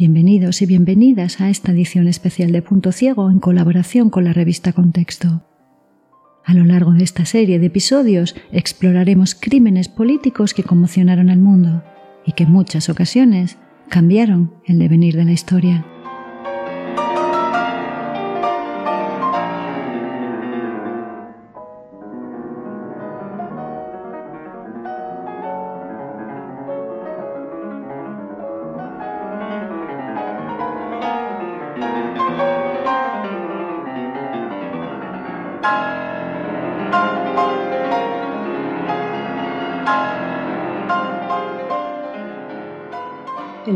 Bienvenidos 0.00 0.62
y 0.62 0.64
bienvenidas 0.64 1.42
a 1.42 1.50
esta 1.50 1.72
edición 1.72 2.08
especial 2.08 2.52
de 2.52 2.62
Punto 2.62 2.90
Ciego 2.90 3.30
en 3.30 3.38
colaboración 3.38 4.08
con 4.08 4.24
la 4.24 4.32
revista 4.32 4.72
Contexto. 4.72 5.42
A 6.42 6.54
lo 6.54 6.64
largo 6.64 6.92
de 6.92 7.04
esta 7.04 7.26
serie 7.26 7.58
de 7.58 7.66
episodios 7.66 8.34
exploraremos 8.50 9.34
crímenes 9.34 9.90
políticos 9.90 10.54
que 10.54 10.62
conmocionaron 10.62 11.28
al 11.28 11.38
mundo 11.38 11.84
y 12.24 12.32
que 12.32 12.44
en 12.44 12.50
muchas 12.50 12.88
ocasiones 12.88 13.58
cambiaron 13.90 14.54
el 14.64 14.78
devenir 14.78 15.16
de 15.16 15.26
la 15.26 15.32
historia. 15.32 15.84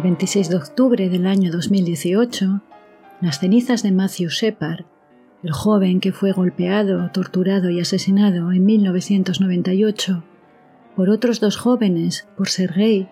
26 0.05 0.51
de 0.51 0.57
octubre 0.57 1.09
del 1.09 1.27
año 1.27 1.51
2018, 1.51 2.61
las 3.23 3.39
cenizas 3.39 3.83
de 3.83 3.91
Matthew 3.91 4.29
Shepard, 4.29 4.85
el 5.43 5.53
joven 5.53 5.99
que 5.99 6.13
fue 6.13 6.33
golpeado, 6.33 7.11
torturado 7.11 7.71
y 7.71 7.81
asesinado 7.81 8.53
en 8.53 8.67
1998 8.67 10.23
por 10.95 11.09
otros 11.09 11.41
dos 11.41 11.57
jóvenes 11.57 12.29
por 12.37 12.51
ser 12.51 12.75
gay, 12.75 13.09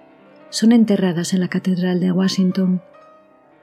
son 0.51 0.71
enterradas 0.71 1.33
en 1.33 1.41
la 1.41 1.49
Catedral 1.49 1.99
de 1.99 2.13
Washington. 2.13 2.83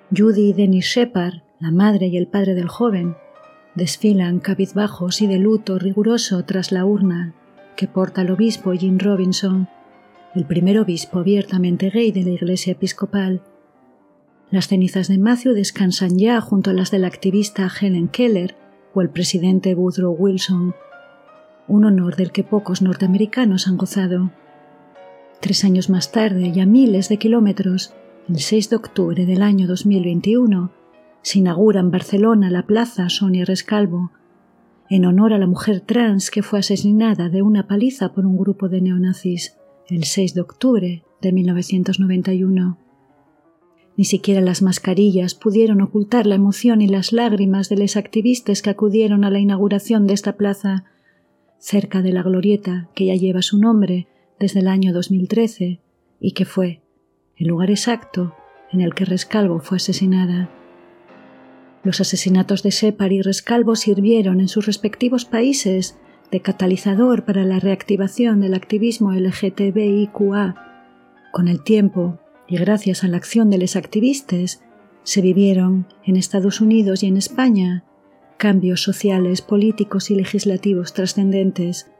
Judy 0.09 0.49
y 0.49 0.53
Dennis 0.53 0.85
Shepard, 0.85 1.43
la 1.59 1.69
madre 1.69 2.07
y 2.07 2.17
el 2.17 2.25
padre 2.25 2.55
del 2.55 2.67
joven, 2.67 3.15
desfilan 3.75 4.39
cabizbajos 4.39 5.21
y 5.21 5.27
de 5.27 5.37
luto 5.37 5.77
riguroso 5.77 6.43
tras 6.45 6.71
la 6.71 6.83
urna 6.83 7.35
que 7.75 7.87
porta 7.87 8.23
el 8.23 8.31
obispo 8.31 8.71
Jim 8.71 8.97
Robinson 8.97 9.69
el 10.35 10.45
primer 10.45 10.79
obispo 10.79 11.19
abiertamente 11.19 11.89
gay 11.89 12.11
de 12.11 12.23
la 12.23 12.29
Iglesia 12.29 12.73
Episcopal. 12.73 13.41
Las 14.51 14.67
cenizas 14.67 15.07
de 15.07 15.17
Matthew 15.17 15.53
descansan 15.53 16.17
ya 16.17 16.39
junto 16.39 16.69
a 16.69 16.73
las 16.73 16.91
del 16.91 17.05
activista 17.05 17.69
Helen 17.69 18.07
Keller 18.07 18.55
o 18.93 19.01
el 19.01 19.09
presidente 19.09 19.73
Woodrow 19.73 20.15
Wilson, 20.15 20.75
un 21.67 21.85
honor 21.85 22.15
del 22.15 22.31
que 22.31 22.43
pocos 22.43 22.81
norteamericanos 22.81 23.67
han 23.67 23.77
gozado. 23.77 24.31
Tres 25.39 25.63
años 25.63 25.89
más 25.89 26.11
tarde 26.11 26.51
y 26.53 26.59
a 26.59 26.65
miles 26.65 27.09
de 27.09 27.17
kilómetros, 27.17 27.93
el 28.27 28.39
6 28.39 28.69
de 28.69 28.75
octubre 28.75 29.25
del 29.25 29.41
año 29.41 29.67
2021, 29.67 30.71
se 31.21 31.39
inaugura 31.39 31.79
en 31.79 31.91
Barcelona 31.91 32.49
la 32.49 32.65
Plaza 32.65 33.09
Sonia 33.09 33.45
Rescalvo, 33.45 34.11
en 34.89 35.05
honor 35.05 35.33
a 35.33 35.37
la 35.37 35.47
mujer 35.47 35.81
trans 35.81 36.31
que 36.31 36.43
fue 36.43 36.59
asesinada 36.59 37.29
de 37.29 37.41
una 37.41 37.67
paliza 37.67 38.13
por 38.13 38.25
un 38.25 38.37
grupo 38.37 38.69
de 38.69 38.81
neonazis 38.81 39.58
el 39.89 40.03
6 40.03 40.35
de 40.35 40.41
octubre 40.41 41.03
de 41.21 41.31
1991. 41.31 42.77
Ni 43.97 44.05
siquiera 44.05 44.39
las 44.39 44.61
mascarillas 44.61 45.33
pudieron 45.33 45.81
ocultar 45.81 46.25
la 46.25 46.35
emoción 46.35 46.81
y 46.81 46.87
las 46.87 47.11
lágrimas 47.11 47.69
de 47.69 47.77
los 47.77 47.97
activistas 47.97 48.61
que 48.61 48.69
acudieron 48.69 49.25
a 49.25 49.31
la 49.31 49.39
inauguración 49.39 50.07
de 50.07 50.13
esta 50.13 50.37
plaza, 50.37 50.85
cerca 51.57 52.01
de 52.01 52.13
la 52.13 52.23
glorieta 52.23 52.89
que 52.95 53.07
ya 53.07 53.15
lleva 53.15 53.41
su 53.41 53.57
nombre 53.57 54.07
desde 54.39 54.61
el 54.61 54.67
año 54.67 54.93
2013 54.93 55.81
y 56.19 56.31
que 56.31 56.45
fue 56.45 56.81
el 57.35 57.47
lugar 57.47 57.71
exacto 57.71 58.33
en 58.71 58.81
el 58.81 58.93
que 58.93 59.05
Rescalvo 59.05 59.59
fue 59.59 59.77
asesinada. 59.77 60.49
Los 61.83 61.99
asesinatos 61.99 62.61
de 62.63 62.71
Separ 62.71 63.11
y 63.11 63.21
Rescalvo 63.21 63.75
sirvieron 63.75 64.39
en 64.39 64.47
sus 64.47 64.65
respectivos 64.65 65.25
países 65.25 65.97
de 66.31 66.41
catalizador 66.41 67.25
para 67.25 67.43
la 67.43 67.59
reactivación 67.59 68.41
del 68.41 68.53
activismo 68.53 69.11
LGTBIQA. 69.13 70.55
Con 71.31 71.47
el 71.47 71.63
tiempo, 71.63 72.19
y 72.47 72.57
gracias 72.57 73.03
a 73.03 73.07
la 73.07 73.17
acción 73.17 73.49
de 73.49 73.57
los 73.57 73.75
activistas, 73.75 74.61
se 75.03 75.21
vivieron 75.21 75.87
en 76.03 76.17
Estados 76.17 76.61
Unidos 76.61 77.03
y 77.03 77.07
en 77.07 77.17
España 77.17 77.83
cambios 78.37 78.81
sociales, 78.81 79.41
políticos 79.41 80.11
y 80.11 80.15
legislativos 80.15 80.93
trascendentes. 80.93 81.91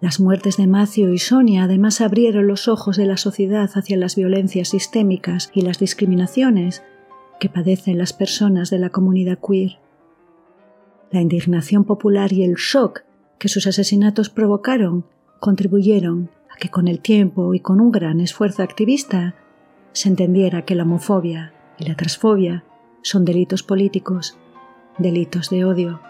Las 0.00 0.20
muertes 0.20 0.56
de 0.56 0.66
Macio 0.66 1.12
y 1.12 1.18
Sonia 1.18 1.64
además 1.64 2.00
abrieron 2.00 2.46
los 2.46 2.68
ojos 2.68 2.96
de 2.96 3.06
la 3.06 3.16
sociedad 3.16 3.68
hacia 3.74 3.96
las 3.96 4.14
violencias 4.14 4.68
sistémicas 4.68 5.50
y 5.52 5.62
las 5.62 5.78
discriminaciones 5.78 6.84
que 7.40 7.48
padecen 7.48 7.98
las 7.98 8.12
personas 8.12 8.70
de 8.70 8.78
la 8.78 8.90
comunidad 8.90 9.38
queer. 9.38 9.78
La 11.10 11.20
indignación 11.20 11.84
popular 11.84 12.32
y 12.32 12.44
el 12.44 12.54
shock 12.54 13.07
que 13.38 13.48
sus 13.48 13.66
asesinatos 13.66 14.30
provocaron 14.30 15.06
contribuyeron 15.40 16.30
a 16.50 16.56
que 16.58 16.68
con 16.68 16.88
el 16.88 17.00
tiempo 17.00 17.54
y 17.54 17.60
con 17.60 17.80
un 17.80 17.92
gran 17.92 18.20
esfuerzo 18.20 18.62
activista 18.62 19.34
se 19.92 20.08
entendiera 20.08 20.64
que 20.64 20.74
la 20.74 20.82
homofobia 20.82 21.52
y 21.78 21.84
la 21.84 21.96
transfobia 21.96 22.64
son 23.02 23.24
delitos 23.24 23.62
políticos, 23.62 24.36
delitos 24.98 25.50
de 25.50 25.64
odio. 25.64 26.00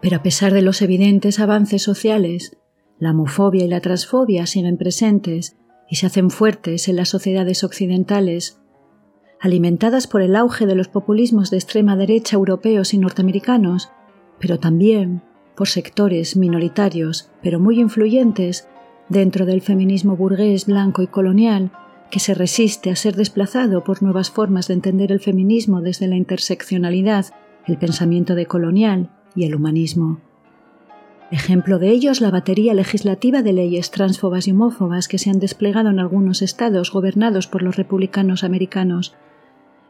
Pero 0.00 0.16
a 0.16 0.22
pesar 0.22 0.52
de 0.52 0.62
los 0.62 0.82
evidentes 0.82 1.40
avances 1.40 1.82
sociales, 1.82 2.56
la 2.98 3.10
homofobia 3.10 3.64
y 3.64 3.68
la 3.68 3.80
transfobia 3.80 4.46
siguen 4.46 4.76
presentes 4.76 5.56
y 5.88 5.96
se 5.96 6.06
hacen 6.06 6.30
fuertes 6.30 6.88
en 6.88 6.96
las 6.96 7.08
sociedades 7.08 7.64
occidentales, 7.64 8.60
alimentadas 9.40 10.06
por 10.06 10.22
el 10.22 10.36
auge 10.36 10.66
de 10.66 10.74
los 10.74 10.88
populismos 10.88 11.50
de 11.50 11.56
extrema 11.56 11.96
derecha 11.96 12.36
europeos 12.36 12.94
y 12.94 12.98
norteamericanos, 12.98 13.90
pero 14.38 14.58
también 14.58 15.22
por 15.56 15.68
sectores 15.68 16.36
minoritarios 16.36 17.30
pero 17.42 17.60
muy 17.60 17.80
influyentes 17.80 18.68
dentro 19.08 19.46
del 19.46 19.60
feminismo 19.60 20.16
burgués 20.16 20.66
blanco 20.66 21.02
y 21.02 21.06
colonial 21.06 21.70
que 22.10 22.20
se 22.20 22.34
resiste 22.34 22.90
a 22.90 22.96
ser 22.96 23.16
desplazado 23.16 23.84
por 23.84 24.02
nuevas 24.02 24.30
formas 24.30 24.68
de 24.68 24.74
entender 24.74 25.12
el 25.12 25.20
feminismo 25.20 25.80
desde 25.80 26.06
la 26.08 26.16
interseccionalidad, 26.16 27.26
el 27.66 27.78
pensamiento 27.78 28.34
decolonial 28.34 29.08
y 29.34 29.44
el 29.44 29.54
humanismo. 29.54 30.20
Ejemplo 31.30 31.78
de 31.78 31.88
ello 31.88 32.10
es 32.10 32.20
la 32.20 32.30
batería 32.30 32.74
legislativa 32.74 33.40
de 33.40 33.54
leyes 33.54 33.90
transfobas 33.90 34.46
y 34.46 34.50
homófobas 34.50 35.08
que 35.08 35.16
se 35.16 35.30
han 35.30 35.38
desplegado 35.38 35.88
en 35.88 35.98
algunos 35.98 36.42
estados 36.42 36.92
gobernados 36.92 37.46
por 37.46 37.62
los 37.62 37.76
republicanos 37.76 38.44
americanos. 38.44 39.14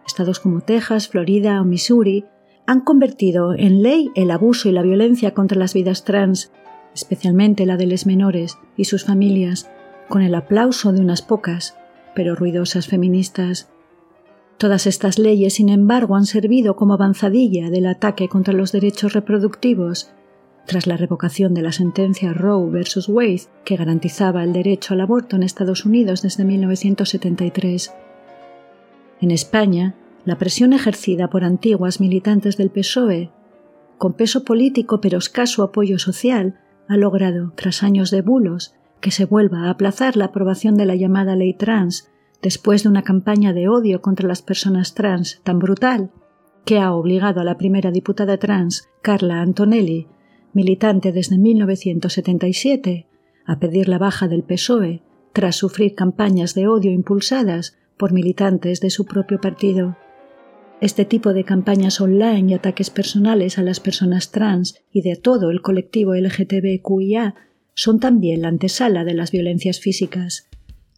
Estados 0.07 0.39
como 0.39 0.61
Texas, 0.61 1.09
Florida 1.09 1.61
o 1.61 1.65
Missouri 1.65 2.25
han 2.67 2.81
convertido 2.81 3.55
en 3.55 3.83
ley 3.83 4.11
el 4.15 4.31
abuso 4.31 4.69
y 4.69 4.73
la 4.73 4.83
violencia 4.83 5.35
contra 5.35 5.59
las 5.59 5.75
vidas 5.75 6.05
trans, 6.05 6.53
especialmente 6.95 7.67
la 7.67 7.77
de 7.77 7.87
los 7.87 8.07
menores 8.07 8.59
y 8.77 8.85
sus 8.85 9.05
familias, 9.05 9.71
con 10.09 10.23
el 10.23 10.35
aplauso 10.35 10.93
de 10.93 11.01
unas 11.01 11.23
pocas, 11.23 11.77
pero 12.15 12.35
ruidosas 12.35 12.87
feministas. 12.87 13.69
Todas 14.59 14.87
estas 14.87 15.19
leyes, 15.19 15.55
sin 15.55 15.71
embargo, 15.71 16.15
han 16.17 16.27
servido 16.27 16.77
como 16.77 16.95
avanzadilla 16.95 17.71
del 17.71 17.87
ataque 17.87 18.29
contra 18.29 18.55
los 18.55 18.73
derechos 18.73 19.13
reproductivos, 19.13 20.13
tras 20.67 20.87
la 20.87 20.97
revocación 20.97 21.55
de 21.55 21.63
la 21.63 21.73
sentencia 21.73 22.33
Roe 22.33 22.71
vs. 22.71 23.09
Wade, 23.09 23.43
que 23.65 23.77
garantizaba 23.77 24.45
el 24.45 24.53
derecho 24.53 24.95
al 24.95 25.01
aborto 25.01 25.35
en 25.37 25.43
Estados 25.43 25.85
Unidos 25.85 26.23
desde 26.23 26.45
1973. 26.45 27.93
En 29.21 29.31
España, 29.31 29.95
la 30.25 30.39
presión 30.39 30.73
ejercida 30.73 31.29
por 31.29 31.45
antiguas 31.45 32.01
militantes 32.01 32.57
del 32.57 32.71
PSOE, 32.71 33.31
con 33.99 34.15
peso 34.15 34.45
político 34.45 35.01
pero 35.01 35.19
escaso 35.19 35.63
apoyo 35.63 35.99
social, 35.99 36.59
ha 36.89 36.97
logrado, 36.97 37.53
tras 37.55 37.83
años 37.83 38.11
de 38.11 38.23
bulos, 38.23 38.75
que 39.01 39.11
se 39.11 39.25
vuelva 39.25 39.67
a 39.67 39.71
aplazar 39.71 40.17
la 40.17 40.27
aprobación 40.27 40.77
de 40.77 40.87
la 40.87 40.95
llamada 40.95 41.37
ley 41.37 41.55
trans, 41.55 42.11
después 42.41 42.83
de 42.83 42.89
una 42.89 43.03
campaña 43.03 43.53
de 43.53 43.69
odio 43.69 44.01
contra 44.01 44.29
las 44.29 44.43
personas 44.43 44.95
trans 44.95 45.41
tan 45.45 45.59
brutal, 45.59 46.11
que 46.65 46.79
ha 46.79 46.93
obligado 46.93 47.41
a 47.41 47.45
la 47.45 47.59
primera 47.59 47.91
diputada 47.91 48.37
trans, 48.39 48.89
Carla 49.03 49.41
Antonelli, 49.41 50.09
militante 50.53 51.13
desde 51.13 51.39
1977, 51.39 53.07
a 53.45 53.59
pedir 53.59 53.89
la 53.89 53.99
baja 53.99 54.29
del 54.29 54.45
PSOE 54.45 55.03
tras 55.33 55.57
sufrir 55.57 55.95
campañas 55.95 56.55
de 56.55 56.69
odio 56.69 56.93
impulsadas 56.93 57.77
por 57.97 58.13
militantes 58.13 58.81
de 58.81 58.91
su 58.91 59.07
propio 59.07 59.41
partido. 59.41 59.97
Este 60.83 61.05
tipo 61.05 61.33
de 61.33 61.45
campañas 61.45 62.01
online 62.01 62.51
y 62.51 62.55
ataques 62.55 62.91
personales 62.91 63.57
a 63.57 63.63
las 63.63 63.79
personas 63.79 64.33
trans 64.33 64.83
y 64.91 65.03
de 65.03 65.15
todo 65.15 65.53
el 65.53 65.63
colectivo 65.63 66.17
LGTBQIA 66.17 67.37
son 67.73 68.01
también 68.01 68.43
la 68.43 68.49
antesala 68.49 69.05
de 69.05 69.15
las 69.15 69.31
violencias 69.31 69.79
físicas, 69.79 70.49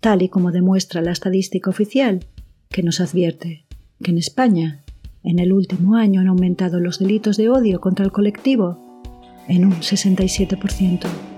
tal 0.00 0.22
y 0.22 0.30
como 0.30 0.52
demuestra 0.52 1.02
la 1.02 1.12
estadística 1.12 1.68
oficial, 1.68 2.20
que 2.70 2.82
nos 2.82 2.98
advierte 3.02 3.66
que 4.02 4.12
en 4.12 4.16
España, 4.16 4.82
en 5.22 5.38
el 5.38 5.52
último 5.52 5.96
año 5.96 6.22
han 6.22 6.28
aumentado 6.28 6.80
los 6.80 6.98
delitos 6.98 7.36
de 7.36 7.50
odio 7.50 7.82
contra 7.82 8.06
el 8.06 8.10
colectivo 8.10 9.02
en 9.48 9.66
un 9.66 9.74
67%. 9.74 11.33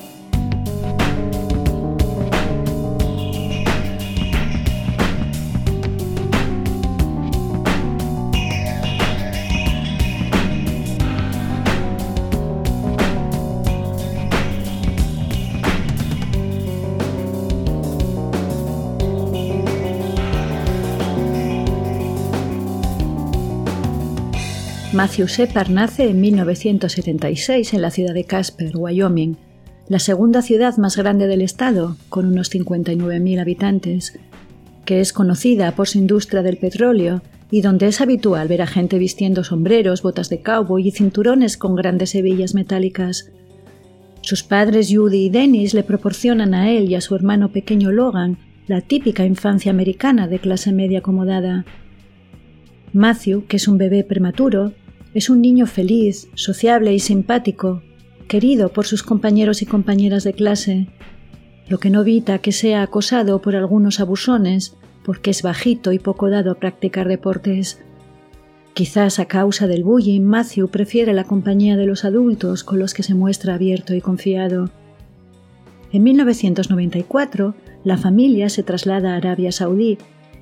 Matthew 25.07 25.29
Shepard 25.29 25.71
nace 25.71 26.11
en 26.11 26.21
1976 26.21 27.75
en 27.75 27.81
la 27.81 27.93
ciudad 27.93 28.13
de 28.13 28.25
Casper, 28.25 28.77
Wyoming, 28.77 29.37
la 29.89 30.01
segunda 30.01 30.43
ciudad 30.43 30.77
más 30.79 30.97
grande 30.97 31.29
del 31.29 31.43
estado, 31.43 31.97
con 32.09 32.27
unos 32.27 32.53
59.000 32.53 33.41
habitantes, 33.41 34.19
que 34.85 35.01
es 35.01 35.13
conocida 35.13 35.71
por 35.77 35.87
su 35.87 35.99
industria 35.99 36.43
del 36.43 36.57
petróleo 36.57 37.23
y 37.53 37.61
donde 37.61 37.87
es 37.87 38.01
habitual 38.01 38.49
ver 38.49 38.63
a 38.63 38.67
gente 38.67 38.99
vistiendo 38.99 39.45
sombreros, 39.45 40.03
botas 40.03 40.29
de 40.29 40.43
cowboy 40.43 40.89
y 40.89 40.91
cinturones 40.91 41.57
con 41.57 41.77
grandes 41.77 42.13
hebillas 42.17 42.55
metálicas. 42.55 43.31
Sus 44.23 44.43
padres 44.43 44.89
Judy 44.93 45.27
y 45.27 45.31
Dennis 45.31 45.73
le 45.73 45.85
proporcionan 45.85 46.53
a 46.53 46.73
él 46.73 46.91
y 46.91 46.97
a 46.97 47.01
su 47.01 47.15
hermano 47.15 47.53
pequeño 47.53 47.93
Logan 47.93 48.39
la 48.67 48.81
típica 48.81 49.25
infancia 49.25 49.71
americana 49.71 50.27
de 50.27 50.41
clase 50.41 50.73
media 50.73 50.99
acomodada. 50.99 51.65
Matthew, 52.93 53.47
que 53.47 53.59
es 53.59 53.69
un 53.69 53.79
bebé 53.79 54.03
prematuro, 54.03 54.73
es 55.17 55.31
un 55.31 55.41
niño 55.41 55.67
feliz, 55.67 56.29
sociable 56.35 56.93
y 56.93 56.99
simpático, 56.99 57.81
querido 58.29 58.69
por 58.69 58.85
sus 58.85 59.03
compañeros 59.03 59.63
y 59.63 59.67
compañeras 59.67 60.25
de 60.25 60.35
clase, 60.35 60.89
lo 61.71 61.79
que 61.79 61.89
no 61.89 62.03
evita 62.03 62.41
que 62.41 62.53
sea 62.53 62.83
acosado 62.83 63.41
por 63.41 63.57
algunos 63.57 63.99
abusones 63.99 64.77
porque 65.07 65.31
es 65.31 65.41
bajito 65.41 65.93
y 65.93 65.99
poco 65.99 66.29
dado 66.29 66.51
a 66.51 66.57
practicar 66.57 67.09
deportes. 67.09 67.81
Quizás 68.75 69.19
a 69.19 69.25
causa 69.25 69.67
del 69.67 69.85
bullying, 69.85 70.21
Matthew 70.21 70.69
prefiere 70.69 71.15
la 71.15 71.25
compañía 71.25 71.79
de 71.79 71.87
los 71.87 72.05
adultos 72.05 72.63
con 72.63 72.79
los 72.79 72.93
que 72.93 73.03
se 73.03 73.15
muestra 73.15 73.55
abierto 73.55 73.95
y 73.95 74.03
confiado. 74.03 74.71
En 75.93 76.03
1994, 76.03 77.55
la 77.85 77.97
familia 77.97 78.51
se 78.51 78.63
traslada 78.63 79.15
a 79.15 79.17
Arabia 79.17 79.51
Saudí 79.51 79.97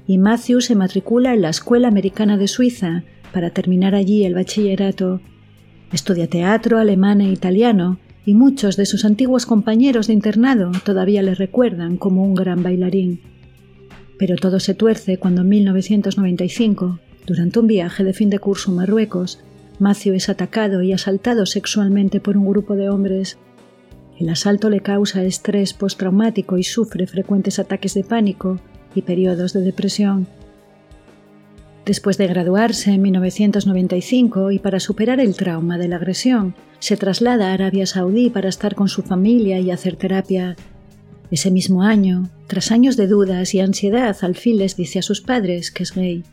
y 0.08 0.18
Matthew 0.18 0.62
se 0.62 0.74
matricula 0.74 1.32
en 1.32 1.42
la 1.42 1.50
Escuela 1.50 1.86
Americana 1.86 2.36
de 2.36 2.48
Suiza, 2.48 3.04
para 3.34 3.50
terminar 3.50 3.96
allí 3.96 4.25
el 4.25 4.34
bachillerato. 4.34 5.20
Estudia 5.92 6.28
teatro, 6.31 6.78
alemán 6.78 7.20
e 7.20 7.32
italiano, 7.32 7.98
y 8.25 8.34
muchos 8.34 8.76
de 8.76 8.86
sus 8.86 9.04
antiguos 9.04 9.44
compañeros 9.44 10.06
de 10.06 10.14
internado 10.14 10.70
todavía 10.84 11.20
le 11.20 11.34
recuerdan 11.34 11.98
como 11.98 12.22
un 12.22 12.34
gran 12.34 12.62
bailarín. 12.62 13.20
Pero 14.19 14.36
todo 14.36 14.60
se 14.60 14.75
tuerce 14.75 15.19
cuando 15.19 15.42
en 15.42 15.48
1995, 15.48 17.00
durante 17.26 17.58
un 17.58 17.66
viaje 17.66 18.04
de 18.04 18.12
fin 18.14 18.31
de 18.31 18.38
curso 18.38 18.70
a 18.70 18.75
Marruecos, 18.75 19.40
Matthew 19.81 20.14
es 20.14 20.28
atacado 20.28 20.82
y 20.82 20.92
asaltado 20.92 21.44
sexualmente 21.44 22.20
por 22.20 22.36
un 22.36 22.46
grupo 22.46 22.76
de 22.76 22.88
hombres. 22.88 23.36
El 24.19 24.28
asalto 24.28 24.70
le 24.70 24.81
causa 24.81 25.25
estrés 25.25 25.75
postraumático 25.75 26.56
y 26.56 26.62
sufre 26.62 27.08
frecuentes 27.08 27.58
ataques 27.58 27.94
de 27.94 28.04
pánico 28.04 28.60
y 28.94 29.02
periodos 29.02 29.52
de 29.52 29.62
depresión. 29.62 30.28
Después 31.84 32.16
de 32.16 32.26
graduarse 32.26 32.92
en 32.92 33.02
1995 33.02 34.50
y 34.50 34.58
para 34.58 34.81
superar 34.81 35.20
el 35.20 35.36
trauma 35.36 35.76
de 35.76 35.88
la 35.88 35.96
agresión, 35.96 36.54
se 36.78 36.96
traslada 36.96 37.50
a 37.50 37.54
Arabia 37.54 37.84
Saudí 37.84 38.31
para 38.31 38.48
estar 38.48 38.75
con 38.75 38.88
su 38.88 39.02
familia 39.02 39.60
y 39.60 39.70
hacer 39.70 39.96
terapia. 39.96 40.56
Ese 41.31 41.50
mismo 41.50 41.82
año, 41.82 42.31
tras 42.46 42.72
años 42.72 42.96
de 42.96 43.06
dudas 43.06 43.54
y 43.54 43.60
ansiedad, 43.60 44.16
al 44.22 44.34
fin 44.34 44.56
les 44.58 44.76
dice 44.76 45.00
a 45.00 45.02
sus 45.02 45.20
padres 45.20 45.70
que 45.70 45.82
es 45.82 45.94
gay. 45.94 46.25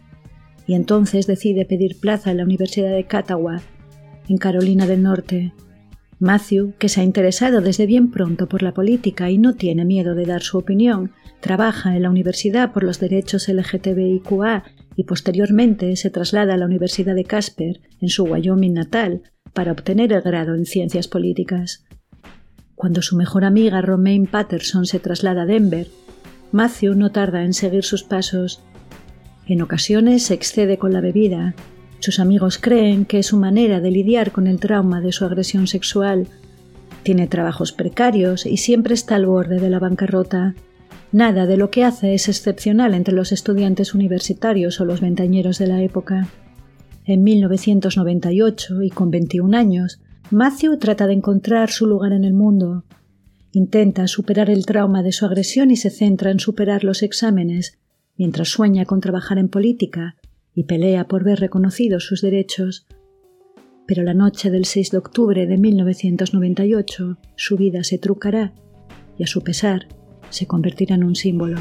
Y 0.68 0.76
entonces 0.76 1.28
decide 1.28 1.66
pedir 1.66 2.00
plaza 2.00 2.32
en 2.32 2.38
la 2.38 2.44
Universidad 2.46 2.92
de 2.92 3.06
Catawba, 3.06 3.62
en 4.30 4.38
Carolina 4.38 4.88
del 4.88 5.04
Norte. 5.04 5.54
Matthew, 6.20 6.76
que 6.78 6.88
se 6.88 7.02
ha 7.02 7.04
interesado 7.04 7.60
desde 7.60 7.88
bien 7.88 8.12
pronto 8.12 8.48
por 8.48 8.62
la 8.62 8.74
política 8.74 9.30
y 9.30 9.38
no 9.38 9.56
tiene 9.56 9.84
miedo 9.84 10.16
de 10.16 10.26
dar 10.26 10.44
su 10.44 10.60
opinión, 10.60 11.12
trabaja 11.42 11.96
en 11.96 12.04
la 12.04 12.10
Universidad 12.10 12.72
por 12.72 12.84
los 12.84 13.00
Derechos 13.00 13.50
LGTBIQA 13.50 14.64
y 14.96 15.04
posteriormente 15.04 15.96
se 15.96 16.10
traslada 16.10 16.54
a 16.54 16.58
la 16.58 16.66
Universidad 16.66 17.16
de 17.16 17.24
Casper, 17.24 17.82
en 18.00 18.10
su 18.10 18.24
Wyoming 18.24 18.74
natal, 18.74 19.24
para 19.54 19.72
obtener 19.72 20.14
el 20.14 20.22
grado 20.22 20.56
en 20.56 20.66
Ciencias 20.66 21.08
Políticas. 21.08 21.86
Cuando 22.76 23.02
su 23.02 23.16
mejor 23.16 23.46
amiga 23.46 23.82
Romaine 23.82 24.28
Patterson 24.28 24.86
se 24.86 25.00
traslada 25.00 25.44
a 25.44 25.46
Denver, 25.46 25.88
Matthew 26.52 26.96
no 26.96 27.12
tarda 27.12 27.44
en 27.44 27.54
seguir 27.54 27.84
sus 27.84 28.04
pasos. 28.04 28.62
En 29.48 29.62
ocasiones 29.62 30.24
se 30.24 30.34
excede 30.34 30.78
con 30.78 30.92
la 30.92 31.02
bebida. 31.02 31.56
Sus 32.00 32.20
amigos 32.20 32.58
creen 32.58 33.06
que 33.06 33.20
es 33.20 33.28
su 33.28 33.38
manera 33.38 33.80
de 33.80 33.92
lidiar 33.92 34.32
con 34.32 34.48
el 34.48 34.60
trauma 34.60 35.02
de 35.02 35.12
su 35.12 35.26
agresión 35.26 35.68
sexual. 35.68 36.28
Tiene 37.04 37.28
trabajos 37.28 37.72
precarios 37.72 38.46
y 38.46 38.58
siempre 38.58 38.94
está 38.94 39.16
al 39.16 39.26
borde 39.26 39.60
de 39.60 39.70
la 39.70 39.80
bancarrota. 39.80 40.56
Nada 41.12 41.46
de 41.46 41.58
lo 41.58 41.72
que 41.72 41.84
hace 41.84 42.14
es 42.14 42.30
excepcional 42.30 42.94
entre 42.94 43.14
los 43.14 43.34
estudiantes 43.34 43.94
universitarios 43.94 44.80
o 44.80 44.86
los 44.86 45.02
ventañeros 45.02 45.60
de 45.60 45.68
la 45.68 45.82
época. 45.82 46.30
En 47.04 47.24
1998, 47.24 48.82
y 48.82 48.90
con 48.90 49.12
21 49.12 49.58
años, 49.58 50.00
Matthew 50.30 50.78
trata 50.78 51.08
de 51.08 51.14
encontrar 51.14 51.70
su 51.70 51.86
lugar 51.86 52.14
en 52.14 52.24
el 52.24 52.34
mundo. 52.34 52.86
Intenta 53.52 54.08
superar 54.08 54.50
el 54.50 54.66
trauma 54.66 55.04
de 55.04 55.12
su 55.12 55.26
agresión 55.26 55.72
y 55.72 55.76
se 55.76 55.90
centra 55.90 56.32
en 56.32 56.40
superar 56.40 56.86
los 56.86 57.04
exámenes, 57.04 57.78
mientras 58.18 58.48
sueña 58.48 58.86
con 58.86 59.02
trabajar 59.02 59.38
en 59.38 59.50
política 59.50 60.16
y 60.56 60.64
pelea 60.64 61.10
por 61.10 61.26
ver 61.26 61.42
reconocidos 61.42 62.06
sus 62.06 62.22
derechos. 62.22 62.88
Pero 63.86 64.04
la 64.04 64.14
noche 64.14 64.50
del 64.50 64.64
6 64.64 64.92
de 64.92 64.98
octubre 64.98 65.46
de 65.46 65.58
1998 65.58 67.18
su 67.36 67.58
vida 67.58 67.84
se 67.84 67.98
trucará 67.98 68.54
y 69.18 69.24
a 69.24 69.28
su 69.28 69.44
pesar 69.44 69.88
se 70.32 70.48
convertirá 70.48 70.96
en 70.96 71.04
un 71.04 71.16
símbolo. 71.16 71.60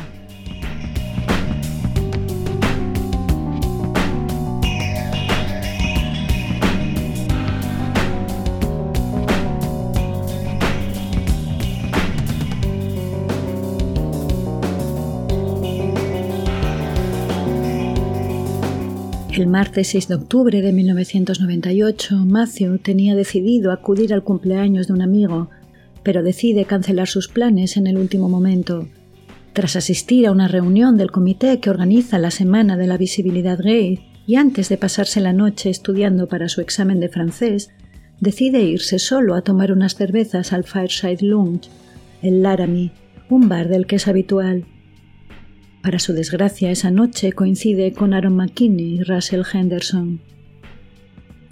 El 19.41 19.47
martes 19.47 19.89
6 19.89 20.09
de 20.09 20.15
octubre 20.17 20.61
de 20.61 20.71
1998, 20.71 22.27
Matthew 22.27 22.77
tenía 22.77 23.15
decidido 23.15 23.73
acudir 23.73 24.13
al 24.13 24.23
cumpleaños 24.23 24.87
de 24.87 24.93
un 24.93 25.01
amigo 25.01 25.49
pero 26.03 26.23
decide 26.23 26.65
cancelar 26.65 27.09
sus 27.09 27.29
planes 27.29 27.77
en 27.77 27.87
el 27.87 27.99
último 27.99 28.29
momento. 28.29 28.89
Tras 29.53 29.77
asistir 29.77 30.27
a 30.27 30.33
una 30.33 30.49
reunión 30.49 30.97
del 30.97 31.11
comité 31.11 31.61
que 31.61 31.71
organiza 31.71 32.19
la 32.19 32.31
Semana 32.31 32.77
de 32.77 32.87
la 32.87 32.97
Visibilidad 32.97 33.59
Gay 33.61 34.01
y 34.27 34.37
antes 34.37 34.69
de 34.69 34.77
pasarse 34.77 35.21
la 35.21 35.33
noche 35.33 35.71
estudiando 35.71 36.29
para 36.29 36.49
su 36.49 36.61
examen 36.61 37.01
de 37.01 37.09
francés, 37.09 37.71
decide 38.21 38.63
irse 38.63 38.99
solo 38.99 39.35
a 39.35 39.43
tomar 39.43 39.73
unas 39.73 39.97
cervezas 39.97 40.53
al 40.53 40.65
Fireside 40.65 41.23
Lounge, 41.23 41.69
el 42.23 42.43
Laramie, 42.43 42.93
un 43.29 43.49
bar 43.49 43.69
del 43.69 43.87
que 43.87 43.97
es 43.97 44.07
habitual. 44.07 44.67
Para 45.83 45.99
su 45.99 46.13
desgracia, 46.13 46.71
esa 46.71 46.91
noche 46.91 47.33
coincide 47.33 47.93
con 47.93 48.13
Aaron 48.13 48.37
McKinney 48.37 48.97
y 48.97 49.03
Russell 49.03 49.43
Henderson. 49.51 50.21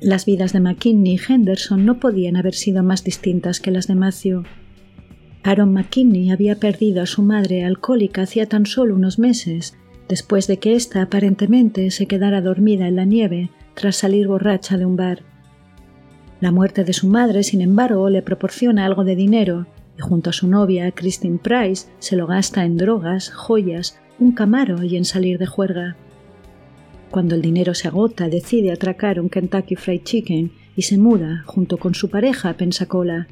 Las 0.00 0.26
vidas 0.26 0.52
de 0.52 0.60
McKinney 0.60 1.14
y 1.14 1.20
Henderson 1.32 1.84
no 1.84 1.98
podían 1.98 2.36
haber 2.36 2.54
sido 2.54 2.84
más 2.84 3.02
distintas 3.02 3.58
que 3.58 3.72
las 3.72 3.88
de 3.88 3.96
Matthew. 3.96 4.44
Aaron 5.42 5.72
McKinney 5.72 6.30
había 6.30 6.60
perdido 6.60 7.02
a 7.02 7.06
su 7.06 7.22
madre 7.22 7.64
alcohólica 7.64 8.22
hacía 8.22 8.46
tan 8.46 8.64
solo 8.64 8.94
unos 8.94 9.18
meses, 9.18 9.76
después 10.08 10.46
de 10.46 10.58
que 10.58 10.76
ésta 10.76 11.02
aparentemente 11.02 11.90
se 11.90 12.06
quedara 12.06 12.40
dormida 12.40 12.86
en 12.86 12.94
la 12.94 13.04
nieve 13.04 13.50
tras 13.74 13.96
salir 13.96 14.28
borracha 14.28 14.76
de 14.76 14.86
un 14.86 14.94
bar. 14.94 15.24
La 16.40 16.52
muerte 16.52 16.84
de 16.84 16.92
su 16.92 17.08
madre, 17.08 17.42
sin 17.42 17.60
embargo, 17.60 18.08
le 18.08 18.22
proporciona 18.22 18.86
algo 18.86 19.02
de 19.02 19.16
dinero 19.16 19.66
y 19.98 20.00
junto 20.00 20.30
a 20.30 20.32
su 20.32 20.46
novia, 20.46 20.92
Christine 20.92 21.38
Price, 21.38 21.88
se 21.98 22.14
lo 22.14 22.28
gasta 22.28 22.64
en 22.64 22.76
drogas, 22.76 23.30
joyas, 23.30 23.98
un 24.20 24.30
camaro 24.30 24.84
y 24.84 24.96
en 24.96 25.04
salir 25.04 25.38
de 25.38 25.46
juerga. 25.46 25.96
Cuando 27.10 27.34
el 27.34 27.42
dinero 27.42 27.74
se 27.74 27.88
agota, 27.88 28.28
decide 28.28 28.70
atracar 28.70 29.18
un 29.18 29.30
Kentucky 29.30 29.76
Fried 29.76 30.02
Chicken 30.02 30.52
y 30.76 30.82
se 30.82 30.98
muda 30.98 31.42
junto 31.46 31.78
con 31.78 31.94
su 31.94 32.10
pareja 32.10 32.50
a 32.50 32.56
Pensacola. 32.56 33.28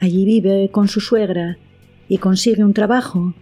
Allí 0.00 0.24
vive 0.24 0.70
con 0.72 0.88
su 0.88 1.00
suegra 1.00 1.58
y 2.08 2.18
consigue 2.18 2.64
un 2.64 2.72
trabajo, 2.72 3.34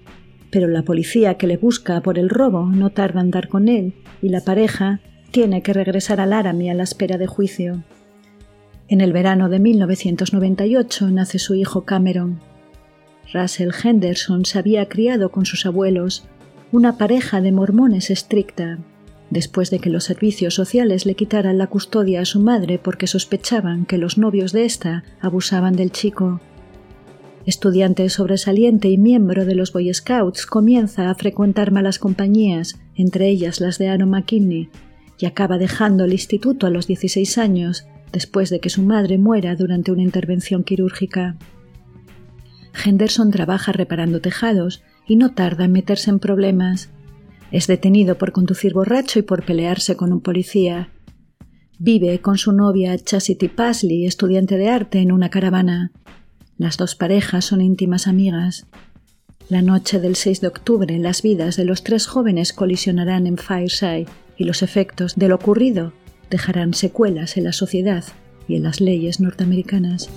pero 0.51 0.67
la 0.67 0.83
policía 0.83 1.35
que 1.35 1.47
le 1.47 1.57
busca 1.57 2.01
por 2.01 2.19
el 2.19 2.29
robo 2.29 2.67
no 2.67 2.91
tarda 2.91 3.21
en 3.21 3.31
dar 3.31 3.49
con 3.49 3.69
él 3.69 3.95
y 4.21 4.31
la 4.31 4.41
pareja 4.41 5.01
tiene 5.31 5.63
que 5.63 5.73
regresar 5.73 6.21
al 6.21 6.31
Laramie 6.31 6.71
a 6.71 6.75
la 6.75 6.83
espera 6.83 7.17
de 7.17 7.27
juicio. 7.27 7.85
En 8.89 9.01
el 9.01 9.13
verano 9.13 9.49
de 9.49 9.59
1998 9.61 11.11
nace 11.11 11.39
su 11.39 11.55
hijo 11.55 11.85
Cameron. 11.85 12.41
Russell 13.33 13.71
Henderson 13.85 14.45
se 14.47 14.59
había 14.59 14.89
criado 14.89 15.31
con 15.31 15.45
sus 15.45 15.67
abuelos, 15.67 16.27
una 16.73 16.97
pareja 16.97 17.41
de 17.41 17.53
mormones 17.53 18.11
estricta, 18.11 18.79
después 19.31 19.71
de 19.71 19.79
que 19.79 19.91
los 19.91 20.05
servicios 20.05 20.55
sociales 20.55 21.07
le 21.07 21.15
quitaran 21.15 21.59
la 21.59 21.67
custodia 21.67 22.21
a 22.21 22.25
su 22.25 22.41
madre 22.41 22.79
porque 22.79 23.07
sospechaban 23.07 23.87
que 23.87 23.99
los 23.99 24.19
novios 24.19 24.53
de 24.53 24.65
ésta 24.65 25.05
abusaban 25.21 25.77
del 25.77 25.93
chico. 25.93 26.41
Estudiante 27.47 28.09
sobresaliente 28.11 28.89
y 28.91 28.99
miembro 28.99 29.47
de 29.47 29.55
los 29.55 29.73
Boy 29.73 29.93
Scouts, 29.93 30.45
comienza 30.45 31.09
a 31.09 31.15
frecuentar 31.15 31.73
malas 31.73 31.99
compañías, 31.99 32.79
entre 32.95 33.29
ellas 33.29 33.61
las 33.61 33.79
de 33.79 33.89
Aaron 33.89 34.11
McKinney, 34.11 34.69
y 35.19 35.27
acaba 35.27 35.57
dejando 35.57 36.05
el 36.05 36.13
instituto 36.13 36.67
a 36.67 36.71
los 36.71 36.87
16 36.87 37.39
años 37.39 37.87
después 38.13 38.51
de 38.51 38.61
que 38.61 38.71
su 38.71 38.83
madre 38.83 39.19
muera 39.19 39.55
durante 39.57 39.93
una 39.93 40.03
intervención 40.03 40.65
quirúrgica. 40.65 41.37
Henderson 42.85 43.31
trabaja 43.31 43.73
reparando 43.73 44.21
tejados 44.21 44.83
y 45.07 45.17
no 45.17 45.33
tarda 45.33 45.65
en 45.65 45.73
meterse 45.73 46.11
en 46.11 46.19
problemas. 46.19 46.91
Es 47.51 47.67
detenido 47.67 48.19
por 48.19 48.33
conducir 48.33 48.75
borracho 48.75 49.19
y 49.19 49.23
por 49.23 49.45
pelearse 49.45 49.97
con 49.97 50.13
un 50.13 50.21
policía. 50.21 50.91
Vive 51.79 52.21
con 52.21 52.37
su 52.37 52.53
novia 52.53 52.99
Chastity 52.99 53.49
Pasley, 53.49 54.05
estudiante 54.05 54.57
de 54.59 54.69
arte, 54.69 54.99
en 54.99 55.13
una 55.13 55.31
caravana. 55.31 55.93
Las 56.59 56.77
dos 56.77 56.95
parejas 56.95 57.47
son 57.47 57.61
íntimas 57.61 58.07
amigas. 58.07 58.67
La 59.49 59.63
noche 59.63 59.99
del 59.99 60.17
6 60.17 60.43
de 60.43 60.49
octubre 60.49 60.99
las 60.99 61.23
vidas 61.23 61.57
de 61.57 61.65
los 61.65 61.85
tres 61.85 62.07
jóvenes 62.07 62.53
colisionarán 62.53 63.27
en 63.27 63.39
Fireside 63.39 64.09
y 64.37 64.45
los 64.45 64.63
efectos 64.63 65.17
de 65.17 65.29
lo 65.29 65.37
ocurrido 65.37 65.93
dejarán 66.31 66.75
secuelas 66.75 67.37
en 67.39 67.45
la 67.45 67.53
sociedad 67.53 68.05
y 68.47 68.57
en 68.57 68.65
las 68.65 68.81
leyes 68.81 69.21
norteamericanas. 69.21 70.11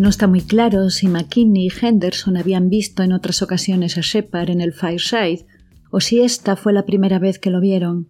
No 0.00 0.08
está 0.08 0.26
muy 0.26 0.40
claro 0.40 0.88
si 0.88 1.08
McKinney 1.08 1.66
y 1.66 1.86
Henderson 1.86 2.38
habían 2.38 2.70
visto 2.70 3.02
en 3.02 3.12
otras 3.12 3.42
ocasiones 3.42 3.98
a 3.98 4.00
Shepard 4.00 4.48
en 4.48 4.62
el 4.62 4.72
Fireside 4.72 5.44
o 5.90 6.00
si 6.00 6.22
esta 6.22 6.56
fue 6.56 6.72
la 6.72 6.86
primera 6.86 7.18
vez 7.18 7.38
que 7.38 7.50
lo 7.50 7.60
vieron. 7.60 8.08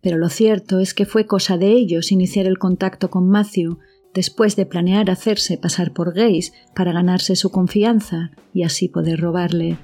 Pero 0.00 0.16
lo 0.16 0.30
cierto 0.30 0.80
es 0.80 0.94
que 0.94 1.04
fue 1.04 1.26
cosa 1.26 1.58
de 1.58 1.70
ellos 1.70 2.12
iniciar 2.12 2.46
el 2.46 2.56
contacto 2.56 3.10
con 3.10 3.28
Matthew 3.28 3.76
después 4.14 4.56
de 4.56 4.64
planear 4.64 5.10
hacerse 5.10 5.58
pasar 5.58 5.92
por 5.92 6.14
gays 6.14 6.54
para 6.74 6.94
ganarse 6.94 7.36
su 7.36 7.50
confianza 7.50 8.30
y 8.54 8.62
así 8.62 8.88
poder 8.88 9.20
robarle. 9.20 9.76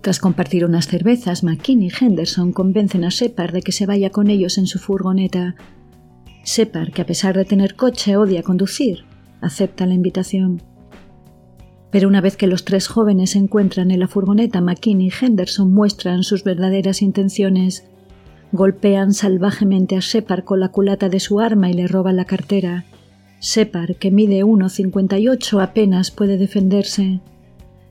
Tras 0.00 0.18
compartir 0.18 0.64
unas 0.64 0.88
cervezas, 0.88 1.44
McKinney 1.44 1.90
y 1.90 2.04
Henderson 2.04 2.52
convencen 2.52 3.04
a 3.04 3.10
Shepard 3.10 3.52
de 3.52 3.62
que 3.62 3.70
se 3.70 3.86
vaya 3.86 4.10
con 4.10 4.28
ellos 4.28 4.58
en 4.58 4.66
su 4.66 4.80
furgoneta. 4.80 5.54
Shepard, 6.44 6.90
que 6.90 7.02
a 7.02 7.06
pesar 7.06 7.36
de 7.36 7.44
tener 7.44 7.76
coche 7.76 8.16
odia 8.16 8.42
conducir, 8.42 9.04
acepta 9.40 9.86
la 9.86 9.94
invitación. 9.94 10.62
Pero 11.90 12.08
una 12.08 12.20
vez 12.20 12.36
que 12.36 12.46
los 12.46 12.64
tres 12.64 12.86
jóvenes 12.86 13.30
se 13.30 13.38
encuentran 13.38 13.90
en 13.90 14.00
la 14.00 14.08
furgoneta, 14.08 14.60
McKinney 14.60 15.08
y 15.08 15.24
Henderson 15.24 15.72
muestran 15.72 16.22
sus 16.22 16.44
verdaderas 16.44 17.02
intenciones. 17.02 17.84
Golpean 18.52 19.12
salvajemente 19.12 19.96
a 19.96 20.00
Shepard 20.00 20.44
con 20.44 20.60
la 20.60 20.68
culata 20.68 21.08
de 21.08 21.20
su 21.20 21.40
arma 21.40 21.70
y 21.70 21.74
le 21.74 21.88
roban 21.88 22.16
la 22.16 22.24
cartera. 22.24 22.84
Separ, 23.40 23.96
que 23.96 24.10
mide 24.10 24.44
1,58, 24.44 25.62
apenas 25.62 26.10
puede 26.10 26.36
defenderse. 26.36 27.20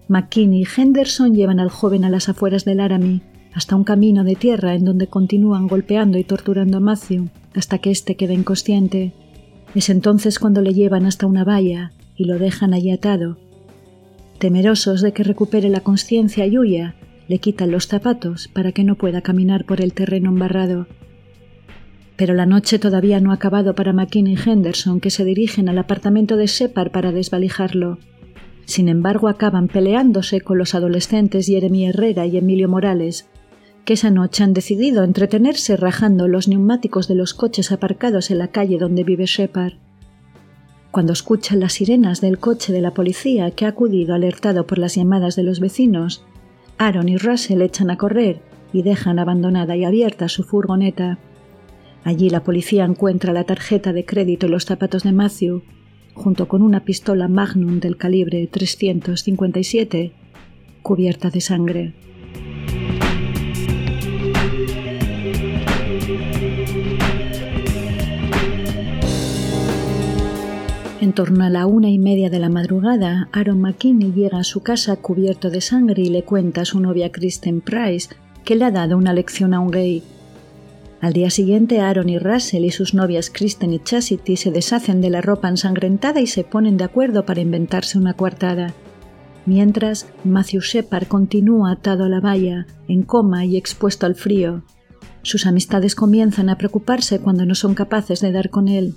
McKinney 0.07 0.61
y 0.61 0.81
Henderson 0.81 1.33
llevan 1.33 1.59
al 1.59 1.69
joven 1.69 2.03
a 2.05 2.09
las 2.09 2.29
afueras 2.29 2.65
del 2.65 2.77
Laramie, 2.77 3.21
hasta 3.53 3.75
un 3.75 3.83
camino 3.83 4.23
de 4.23 4.35
tierra 4.35 4.75
en 4.75 4.85
donde 4.85 5.07
continúan 5.07 5.67
golpeando 5.67 6.17
y 6.17 6.23
torturando 6.23 6.77
a 6.77 6.79
Matthew 6.79 7.29
hasta 7.55 7.79
que 7.79 7.91
éste 7.91 8.15
queda 8.15 8.33
inconsciente. 8.33 9.13
Es 9.75 9.89
entonces 9.89 10.39
cuando 10.39 10.61
le 10.61 10.73
llevan 10.73 11.05
hasta 11.05 11.27
una 11.27 11.43
valla 11.43 11.91
y 12.15 12.25
lo 12.25 12.39
dejan 12.39 12.73
allí 12.73 12.91
atado. 12.91 13.37
Temerosos 14.39 15.01
de 15.01 15.11
que 15.11 15.23
recupere 15.23 15.69
la 15.69 15.81
conciencia 15.81 16.45
y 16.45 16.57
huya, 16.57 16.95
le 17.27 17.39
quitan 17.39 17.71
los 17.71 17.87
zapatos 17.87 18.47
para 18.47 18.71
que 18.71 18.83
no 18.83 18.95
pueda 18.95 19.21
caminar 19.21 19.65
por 19.65 19.81
el 19.81 19.93
terreno 19.93 20.29
embarrado 20.29 20.87
pero 22.19 22.33
la 22.33 22.45
noche 22.45 22.79
todavía 22.79 23.21
no 23.21 23.31
ha 23.31 23.35
acabado 23.35 23.75
para 23.75 23.93
McKinney 23.93 24.33
y 24.33 24.49
Henderson, 24.49 24.99
que 24.99 25.09
se 25.09 25.23
dirigen 25.23 25.69
al 25.69 25.77
apartamento 25.77 26.35
de 26.35 26.47
Shepard 26.47 26.91
para 26.91 27.13
desvalijarlo. 27.13 27.97
Sin 28.65 28.89
embargo, 28.89 29.29
acaban 29.29 29.69
peleándose 29.69 30.41
con 30.41 30.57
los 30.57 30.75
adolescentes 30.75 31.47
Jeremy 31.47 31.87
Herrera 31.87 32.25
y 32.25 32.35
Emilio 32.35 32.67
Morales, 32.67 33.29
que 33.89 33.93
esa 33.93 34.11
noche 34.11 34.43
han 34.43 34.53
decidido 34.53 35.03
entretenerse 35.03 35.75
rajando 35.75 36.27
los 36.27 36.47
neumáticos 36.47 37.07
de 37.07 37.15
los 37.15 37.33
coches 37.33 37.71
aparcados 37.71 38.29
en 38.29 38.37
la 38.37 38.49
calle 38.49 38.77
donde 38.77 39.03
vive 39.03 39.25
Shepard. 39.25 39.73
Cuando 40.91 41.11
escuchan 41.11 41.59
las 41.59 41.73
sirenas 41.73 42.21
del 42.21 42.37
coche 42.37 42.71
de 42.71 42.81
la 42.81 42.93
policía 42.93 43.49
que 43.49 43.65
ha 43.65 43.69
acudido 43.69 44.13
alertado 44.13 44.67
por 44.67 44.77
las 44.77 44.93
llamadas 44.93 45.35
de 45.35 45.41
los 45.41 45.59
vecinos, 45.59 46.23
Aaron 46.77 47.09
y 47.09 47.17
Russell 47.17 47.63
echan 47.63 47.89
a 47.89 47.97
correr 47.97 48.43
y 48.73 48.83
dejan 48.83 49.17
abandonada 49.17 49.75
y 49.75 49.85
abierta 49.85 50.29
su 50.29 50.43
furgoneta. 50.43 51.17
Allí 52.03 52.29
la 52.29 52.43
policía 52.43 52.85
encuentra 52.85 53.33
la 53.33 53.45
tarjeta 53.45 53.91
de 53.91 54.05
crédito 54.05 54.45
y 54.45 54.49
los 54.49 54.65
zapatos 54.65 55.01
de 55.01 55.13
Matthew, 55.13 55.63
junto 56.13 56.47
con 56.47 56.61
una 56.61 56.85
pistola 56.85 57.27
Magnum 57.27 57.79
del 57.79 57.97
calibre 57.97 58.45
357, 58.45 60.13
cubierta 60.83 61.31
de 61.31 61.41
sangre. 61.41 62.08
En 71.09 71.15
torno 71.15 71.43
a 71.43 71.49
la 71.49 71.65
una 71.65 71.89
y 71.89 71.97
media 71.97 72.29
de 72.29 72.37
la 72.37 72.49
madrugada, 72.49 73.29
Aaron 73.31 73.59
McKinney 73.61 74.13
llega 74.13 74.37
a 74.37 74.43
su 74.43 74.61
casa 74.61 74.95
cubierto 74.95 75.49
de 75.49 75.59
sangre 75.59 76.03
y 76.03 76.09
le 76.09 76.21
cuenta 76.21 76.61
a 76.61 76.65
su 76.65 76.79
novia 76.79 77.11
Kristen 77.11 77.61
Price 77.61 78.09
que 78.45 78.55
le 78.55 78.65
ha 78.65 78.69
dado 78.69 78.95
una 78.95 79.11
lección 79.11 79.55
a 79.55 79.59
un 79.59 79.71
gay 79.71 80.03
al 81.01 81.13
día 81.13 81.31
siguiente, 81.31 81.79
Aaron 81.79 82.09
y 82.09 82.19
Russell 82.19 82.63
y 82.63 82.69
sus 82.69 82.93
novias 82.93 83.31
Kristen 83.31 83.73
y 83.73 83.79
Chastity 83.79 84.37
se 84.37 84.51
deshacen 84.51 85.01
de 85.01 85.09
la 85.09 85.21
ropa 85.21 85.49
ensangrentada 85.49 86.21
y 86.21 86.27
se 86.27 86.43
ponen 86.43 86.77
de 86.77 86.83
acuerdo 86.83 87.25
para 87.25 87.41
inventarse 87.41 87.97
una 87.97 88.13
coartada. 88.13 88.75
Mientras, 89.47 90.05
Matthew 90.23 90.61
Shepard 90.61 91.07
continúa 91.07 91.71
atado 91.71 92.03
a 92.03 92.09
la 92.09 92.19
valla, 92.19 92.67
en 92.87 93.01
coma 93.01 93.45
y 93.45 93.57
expuesto 93.57 94.05
al 94.05 94.13
frío. 94.13 94.61
Sus 95.23 95.47
amistades 95.47 95.95
comienzan 95.95 96.49
a 96.49 96.57
preocuparse 96.59 97.19
cuando 97.19 97.47
no 97.47 97.55
son 97.55 97.73
capaces 97.73 98.21
de 98.21 98.31
dar 98.31 98.51
con 98.51 98.67
él. 98.67 98.93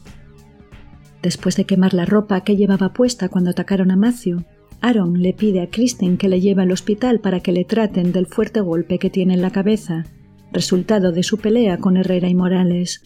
Después 1.22 1.56
de 1.56 1.64
quemar 1.64 1.94
la 1.94 2.04
ropa 2.04 2.40
que 2.42 2.56
llevaba 2.56 2.92
puesta 2.92 3.28
cuando 3.28 3.50
atacaron 3.50 3.90
a 3.90 3.96
Matthew, 3.96 4.44
Aaron 4.80 5.22
le 5.22 5.32
pide 5.32 5.62
a 5.62 5.70
Kristen 5.70 6.18
que 6.18 6.28
le 6.28 6.40
lleve 6.40 6.62
al 6.62 6.72
hospital 6.72 7.20
para 7.20 7.40
que 7.40 7.52
le 7.52 7.64
traten 7.64 8.10
del 8.10 8.26
fuerte 8.26 8.60
golpe 8.60 8.98
que 8.98 9.10
tiene 9.10 9.34
en 9.34 9.42
la 9.42 9.50
cabeza 9.50 10.04
resultado 10.52 11.12
de 11.12 11.22
su 11.22 11.38
pelea 11.38 11.78
con 11.78 11.96
Herrera 11.96 12.28
y 12.28 12.34
Morales. 12.34 13.02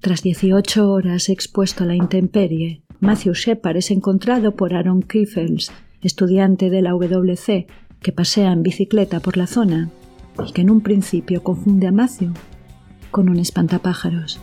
Tras 0.00 0.22
18 0.22 0.90
horas 0.90 1.28
expuesto 1.28 1.84
a 1.84 1.86
la 1.86 1.96
intemperie, 1.96 2.82
Matthew 3.00 3.34
Shepard 3.34 3.76
es 3.76 3.90
encontrado 3.90 4.54
por 4.54 4.74
Aaron 4.74 5.02
Kiffels, 5.02 5.72
estudiante 6.00 6.70
de 6.70 6.80
la 6.80 6.92
WC, 6.92 7.66
que 8.00 8.12
pasea 8.12 8.52
en 8.52 8.62
bicicleta 8.62 9.20
por 9.20 9.36
la 9.36 9.46
zona 9.46 9.90
y 10.46 10.52
que 10.52 10.62
en 10.62 10.70
un 10.70 10.80
principio 10.80 11.42
confunde 11.42 11.88
a 11.88 11.92
Matthew 11.92 12.32
con 13.10 13.28
un 13.28 13.38
espantapájaros. 13.38 14.40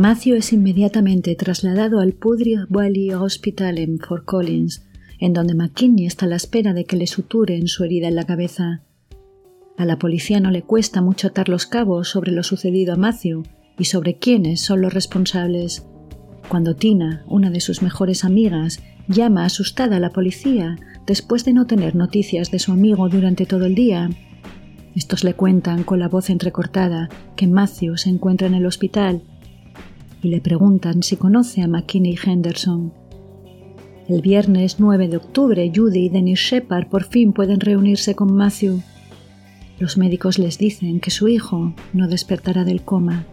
Matthew 0.00 0.36
es 0.36 0.54
inmediatamente 0.54 1.34
trasladado 1.34 2.00
al 2.00 2.14
Pudry 2.14 2.56
Valley 2.70 3.12
Hospital 3.12 3.76
en 3.76 3.98
Fort 3.98 4.24
Collins, 4.24 4.86
en 5.18 5.34
donde 5.34 5.54
McKinney 5.54 6.06
está 6.06 6.24
a 6.24 6.28
la 6.30 6.36
espera 6.36 6.72
de 6.72 6.86
que 6.86 6.96
le 6.96 7.06
suturen 7.06 7.68
su 7.68 7.84
herida 7.84 8.08
en 8.08 8.14
la 8.14 8.24
cabeza. 8.24 8.80
A 9.76 9.84
la 9.84 9.98
policía 9.98 10.40
no 10.40 10.50
le 10.50 10.62
cuesta 10.62 11.02
mucho 11.02 11.26
atar 11.26 11.50
los 11.50 11.66
cabos 11.66 12.08
sobre 12.08 12.32
lo 12.32 12.42
sucedido 12.42 12.94
a 12.94 12.96
Matthew 12.96 13.42
y 13.78 13.84
sobre 13.84 14.16
quiénes 14.16 14.62
son 14.62 14.80
los 14.80 14.94
responsables. 14.94 15.84
Cuando 16.48 16.76
Tina, 16.76 17.22
una 17.26 17.50
de 17.50 17.60
sus 17.60 17.82
mejores 17.82 18.24
amigas, 18.24 18.82
llama 19.06 19.44
asustada 19.44 19.96
a 19.96 20.00
la 20.00 20.14
policía 20.14 20.78
después 21.06 21.44
de 21.44 21.52
no 21.52 21.66
tener 21.66 21.94
noticias 21.94 22.50
de 22.50 22.58
su 22.58 22.72
amigo 22.72 23.10
durante 23.10 23.44
todo 23.44 23.66
el 23.66 23.74
día, 23.74 24.08
estos 24.94 25.24
le 25.24 25.34
cuentan 25.34 25.84
con 25.84 26.00
la 26.00 26.08
voz 26.08 26.30
entrecortada 26.30 27.10
que 27.36 27.46
Matthew 27.46 27.98
se 27.98 28.08
encuentra 28.08 28.46
en 28.46 28.54
el 28.54 28.64
hospital 28.64 29.24
y 30.22 30.28
le 30.28 30.40
preguntan 30.40 31.02
si 31.02 31.16
conoce 31.16 31.62
a 31.62 31.68
McKinney 31.68 32.18
Henderson. 32.22 32.92
El 34.08 34.22
viernes 34.22 34.80
9 34.80 35.08
de 35.08 35.16
octubre, 35.16 35.72
Judy 35.74 36.06
y 36.06 36.08
Dennis 36.08 36.40
Shepard 36.40 36.88
por 36.88 37.04
fin 37.04 37.32
pueden 37.32 37.60
reunirse 37.60 38.14
con 38.14 38.34
Matthew. 38.34 38.82
Los 39.78 39.96
médicos 39.96 40.38
les 40.38 40.58
dicen 40.58 41.00
que 41.00 41.10
su 41.10 41.28
hijo 41.28 41.74
no 41.92 42.08
despertará 42.08 42.64
del 42.64 42.82
coma. 42.82 43.24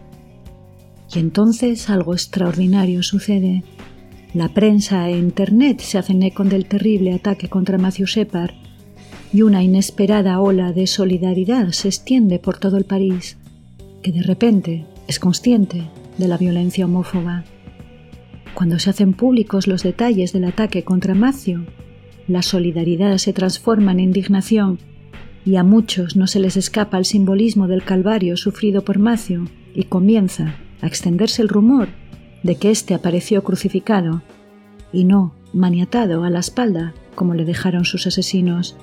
Y 1.12 1.18
entonces 1.18 1.90
algo 1.90 2.14
extraordinario 2.14 3.02
sucede. 3.02 3.64
La 4.34 4.48
prensa 4.48 5.08
e 5.08 5.18
Internet 5.18 5.80
se 5.80 5.98
hacen 5.98 6.22
eco 6.22 6.44
del 6.44 6.66
terrible 6.66 7.12
ataque 7.12 7.48
contra 7.48 7.78
Matthew 7.78 8.06
Shepard 8.06 8.52
y 9.32 9.42
una 9.42 9.62
inesperada 9.62 10.40
ola 10.40 10.72
de 10.72 10.86
solidaridad 10.86 11.70
se 11.70 11.88
extiende 11.88 12.38
por 12.38 12.58
todo 12.58 12.76
el 12.76 12.84
país, 12.84 13.36
que 14.02 14.12
de 14.12 14.22
repente 14.22 14.86
es 15.06 15.18
consciente 15.18 15.88
de 16.18 16.28
la 16.28 16.36
violencia 16.36 16.84
homófoba. 16.84 17.44
Cuando 18.54 18.78
se 18.78 18.90
hacen 18.90 19.14
públicos 19.14 19.66
los 19.66 19.82
detalles 19.82 20.32
del 20.32 20.44
ataque 20.44 20.82
contra 20.84 21.14
Matthew, 21.14 21.64
la 22.26 22.42
solidaridad 22.42 23.16
se 23.18 23.32
transforma 23.32 23.92
en 23.92 24.00
indignación 24.00 24.78
y 25.44 25.56
a 25.56 25.62
muchos 25.62 26.16
no 26.16 26.26
se 26.26 26.40
les 26.40 26.56
escapa 26.56 26.98
el 26.98 27.04
simbolismo 27.04 27.68
del 27.68 27.84
calvario 27.84 28.36
sufrido 28.36 28.84
por 28.84 28.98
Matthew 28.98 29.48
y 29.74 29.84
comienza 29.84 30.56
a 30.82 30.86
extenderse 30.86 31.40
el 31.40 31.48
rumor 31.48 31.88
de 32.42 32.56
que 32.56 32.70
éste 32.70 32.94
apareció 32.94 33.42
crucificado 33.42 34.22
y 34.92 35.04
no 35.04 35.34
maniatado 35.52 36.24
a 36.24 36.30
la 36.30 36.40
espalda 36.40 36.94
como 37.14 37.34
le 37.34 37.44
dejaron 37.44 37.84
sus 37.84 38.06
asesinos. 38.06 38.76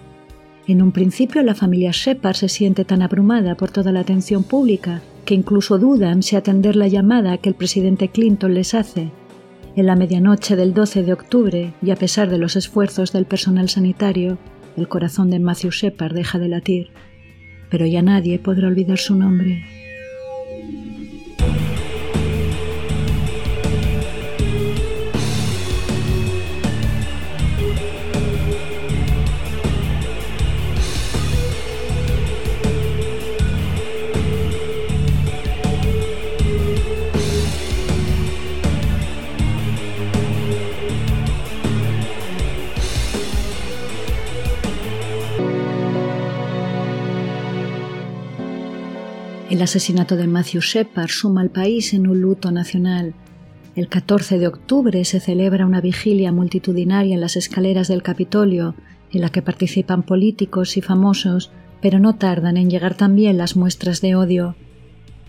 En 0.68 0.82
un 0.82 0.92
principio 0.92 1.44
la 1.44 1.54
familia 1.54 1.92
Shepard 1.94 2.36
se 2.36 2.50
siente 2.50 2.86
tan 2.86 3.02
abrumada 3.02 3.56
por 3.56 3.72
toda 3.72 3.92
la 3.92 4.00
atención 4.00 4.44
pública 4.44 5.02
que 5.26 5.34
incluso 5.34 5.78
dudan 5.78 6.24
si 6.24 6.36
atender 6.36 6.76
la 6.76 6.88
llamada 6.88 7.38
que 7.38 7.50
el 7.50 7.56
presidente 7.56 8.10
Clinton 8.10 8.54
les 8.54 8.74
hace. 8.74 9.12
En 9.76 9.88
la 9.88 9.96
medianoche 9.96 10.56
del 10.56 10.74
12 10.74 11.04
de 11.04 11.14
octubre, 11.14 11.74
y 11.82 11.92
a 11.92 11.96
pesar 11.96 12.30
de 12.30 12.38
los 12.38 12.56
esfuerzos 12.56 13.12
del 13.12 13.26
personal 13.26 13.68
sanitario, 13.68 14.38
el 14.78 14.88
corazón 14.88 15.30
de 15.30 15.40
Matthew 15.40 15.72
Shepard 15.72 16.14
deja 16.14 16.40
de 16.40 16.48
latir. 16.48 16.92
Pero 17.70 17.86
ya 17.86 18.02
nadie 18.02 18.40
podrá 18.40 18.68
olvidar 18.68 19.00
su 19.00 19.16
nombre. 19.16 19.85
El 49.56 49.62
asesinato 49.62 50.18
de 50.18 50.28
Matthew 50.28 50.60
Shepard 50.60 51.08
suma 51.08 51.40
al 51.40 51.50
país 51.50 51.94
en 51.94 52.08
un 52.08 52.20
luto 52.20 52.52
nacional. 52.52 53.14
El 53.78 53.88
14 53.88 54.38
de 54.38 54.48
octubre 54.48 55.06
se 55.06 55.22
celebra 55.22 55.66
una 55.66 55.80
vigilia 55.80 56.34
multitudinaria 56.34 57.16
en 57.16 57.22
las 57.22 57.38
escaleras 57.38 57.88
del 57.88 58.04
Capitolio, 58.04 58.76
en 59.14 59.22
la 59.22 59.30
que 59.30 59.42
participan 59.42 60.04
políticos 60.04 60.76
y 60.76 60.82
famosos, 60.82 61.52
pero 61.82 62.00
no 62.00 62.16
tardan 62.16 62.58
en 62.58 62.70
llegar 62.70 62.96
también 62.96 63.38
las 63.38 63.56
muestras 63.56 64.02
de 64.02 64.16
odio. 64.16 64.58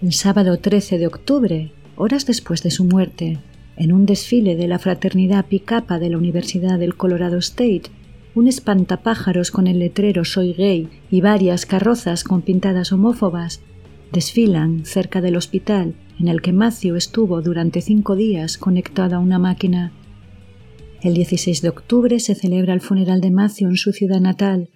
El 0.02 0.12
sábado 0.12 0.58
13 0.58 0.98
de 0.98 1.06
octubre, 1.06 1.72
horas 1.94 2.26
después 2.26 2.64
de 2.64 2.72
su 2.72 2.82
muerte, 2.82 3.38
en 3.76 3.92
un 3.92 4.06
desfile 4.06 4.56
de 4.56 4.66
la 4.66 4.80
fraternidad 4.80 5.46
Picapa 5.46 6.00
de 6.00 6.10
la 6.10 6.18
Universidad 6.18 6.80
del 6.80 6.96
Colorado 6.96 7.38
State, 7.38 7.92
un 8.34 8.48
espantapájaros 8.48 9.52
con 9.52 9.68
el 9.68 9.78
letrero 9.78 10.24
Soy 10.24 10.52
gay 10.52 10.88
y 11.12 11.20
varias 11.20 11.64
carrozas 11.64 12.24
con 12.24 12.42
pintadas 12.42 12.90
homófobas 12.90 13.60
desfilan 14.12 14.84
cerca 14.84 15.20
del 15.20 15.36
hospital 15.36 15.94
en 16.18 16.28
el 16.28 16.40
que 16.40 16.52
Matthew 16.52 16.96
estuvo 16.96 17.42
durante 17.42 17.80
cinco 17.80 18.16
días 18.16 18.58
conectado 18.58 19.16
a 19.16 19.18
una 19.18 19.38
máquina. 19.38 19.92
El 21.02 21.14
16 21.14 21.62
de 21.62 21.68
octubre 21.68 22.18
se 22.20 22.34
celebra 22.34 22.72
el 22.72 22.80
funeral 22.80 23.20
de 23.20 23.30
Matthew 23.30 23.68
en 23.68 23.76
su 23.76 23.92
ciudad 23.92 24.20
natal. 24.20 24.70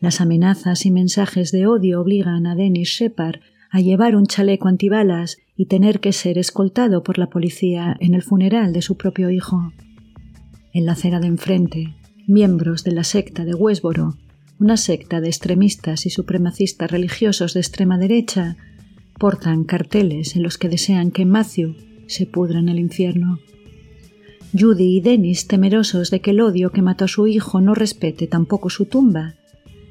Las 0.00 0.20
amenazas 0.20 0.86
y 0.86 0.90
mensajes 0.90 1.52
de 1.52 1.66
odio 1.66 2.00
obligan 2.00 2.46
a 2.46 2.54
Dennis 2.54 2.88
Shepard 2.88 3.40
a 3.70 3.80
llevar 3.80 4.16
un 4.16 4.26
chaleco 4.26 4.68
antibalas 4.68 5.38
y 5.56 5.66
tener 5.66 6.00
que 6.00 6.12
ser 6.12 6.38
escoltado 6.38 7.02
por 7.02 7.18
la 7.18 7.28
policía 7.28 7.96
en 8.00 8.14
el 8.14 8.22
funeral 8.22 8.72
de 8.72 8.82
su 8.82 8.96
propio 8.96 9.30
hijo. 9.30 9.72
En 10.72 10.86
la 10.86 10.92
acera 10.92 11.20
de 11.20 11.26
enfrente, 11.26 11.94
miembros 12.26 12.84
de 12.84 12.92
la 12.92 13.04
secta 13.04 13.44
de 13.44 13.54
Westboro 13.54 14.16
una 14.62 14.76
secta 14.76 15.20
de 15.20 15.26
extremistas 15.26 16.06
y 16.06 16.10
supremacistas 16.10 16.88
religiosos 16.88 17.52
de 17.52 17.58
extrema 17.58 17.98
derecha, 17.98 18.56
portan 19.18 19.64
carteles 19.64 20.36
en 20.36 20.44
los 20.44 20.56
que 20.56 20.68
desean 20.68 21.10
que 21.10 21.24
Matthew 21.24 21.74
se 22.06 22.26
pudra 22.26 22.60
en 22.60 22.68
el 22.68 22.78
infierno. 22.78 23.40
Judy 24.56 24.98
y 24.98 25.00
Dennis, 25.00 25.48
temerosos 25.48 26.12
de 26.12 26.20
que 26.20 26.30
el 26.30 26.40
odio 26.40 26.70
que 26.70 26.80
mató 26.80 27.06
a 27.06 27.08
su 27.08 27.26
hijo 27.26 27.60
no 27.60 27.74
respete 27.74 28.28
tampoco 28.28 28.70
su 28.70 28.86
tumba, 28.86 29.34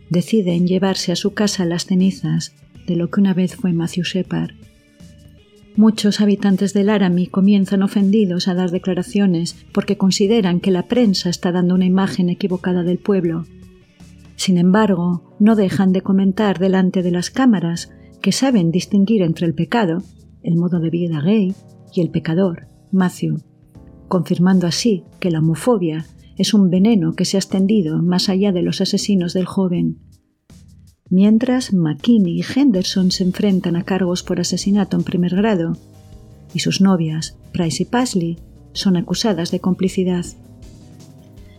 deciden 0.09 0.67
llevarse 0.67 1.11
a 1.11 1.17
su 1.17 1.33
casa 1.33 1.65
las 1.65 1.85
cenizas 1.85 2.53
de 2.87 2.95
lo 2.95 3.09
que 3.09 3.19
una 3.19 3.33
vez 3.33 3.57
fue 3.57 3.73
Matthew 3.73 4.05
Shepard. 4.05 4.51
Muchos 5.75 6.21
habitantes 6.21 6.73
de 6.73 6.85
Laramie 6.85 7.27
comienzan 7.27 7.83
ofendidos 7.83 8.47
a 8.47 8.53
dar 8.53 8.71
declaraciones 8.71 9.57
porque 9.73 9.97
consideran 9.97 10.61
que 10.61 10.71
la 10.71 10.87
prensa 10.87 11.29
está 11.29 11.51
dando 11.51 11.75
una 11.75 11.85
imagen 11.85 12.29
equivocada 12.29 12.83
del 12.83 12.99
pueblo 12.99 13.45
sin 14.41 14.57
embargo, 14.57 15.35
no 15.37 15.55
dejan 15.55 15.91
de 15.91 16.01
comentar 16.01 16.57
delante 16.57 17.03
de 17.03 17.11
las 17.11 17.29
cámaras 17.29 17.91
que 18.23 18.31
saben 18.31 18.71
distinguir 18.71 19.21
entre 19.21 19.45
el 19.45 19.53
pecado, 19.53 20.01
el 20.41 20.55
modo 20.55 20.79
de 20.79 20.89
vida 20.89 21.21
gay, 21.21 21.53
y 21.93 22.01
el 22.01 22.09
pecador, 22.09 22.65
Matthew, 22.91 23.43
confirmando 24.07 24.65
así 24.65 25.03
que 25.19 25.29
la 25.29 25.37
homofobia 25.37 26.07
es 26.37 26.55
un 26.55 26.71
veneno 26.71 27.13
que 27.13 27.23
se 27.23 27.37
ha 27.37 27.39
extendido 27.39 28.01
más 28.01 28.29
allá 28.29 28.51
de 28.51 28.63
los 28.63 28.81
asesinos 28.81 29.35
del 29.35 29.45
joven. 29.45 29.99
Mientras 31.07 31.71
McKinney 31.71 32.39
y 32.39 32.43
Henderson 32.43 33.11
se 33.11 33.23
enfrentan 33.23 33.75
a 33.75 33.83
cargos 33.83 34.23
por 34.23 34.39
asesinato 34.39 34.97
en 34.97 35.03
primer 35.03 35.35
grado, 35.35 35.77
y 36.51 36.61
sus 36.61 36.81
novias, 36.81 37.37
Price 37.53 37.83
y 37.83 37.85
Pasley, 37.85 38.39
son 38.73 38.97
acusadas 38.97 39.51
de 39.51 39.59
complicidad. 39.59 40.25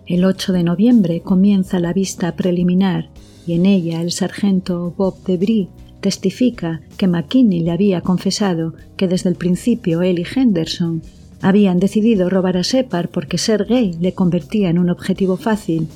El 0.06 0.24
8 0.24 0.52
de 0.52 0.64
noviembre 0.64 1.20
comienza 1.20 1.78
la 1.78 1.92
vista 1.92 2.34
preliminar 2.34 3.10
y 3.46 3.54
en 3.54 3.66
ella 3.66 4.00
el 4.02 4.10
sargento 4.10 4.92
Bob 4.96 5.22
Debris 5.24 5.68
testifica 6.00 6.80
que 6.96 7.06
McKinney 7.06 7.60
le 7.60 7.70
había 7.70 8.00
confesado 8.00 8.74
que 8.96 9.06
desde 9.06 9.30
el 9.30 9.36
principio 9.36 10.02
él 10.02 10.18
y 10.18 10.24
Henderson 10.24 11.02
habían 11.40 11.78
decidido 11.78 12.28
robar 12.28 12.56
a 12.56 12.62
Shepard 12.62 13.10
porque 13.10 13.38
ser 13.38 13.64
gay 13.66 13.96
le 14.00 14.12
convertía 14.12 14.70
en 14.70 14.78
un 14.78 14.90
objetivo 14.90 15.36
fácil 15.36 15.86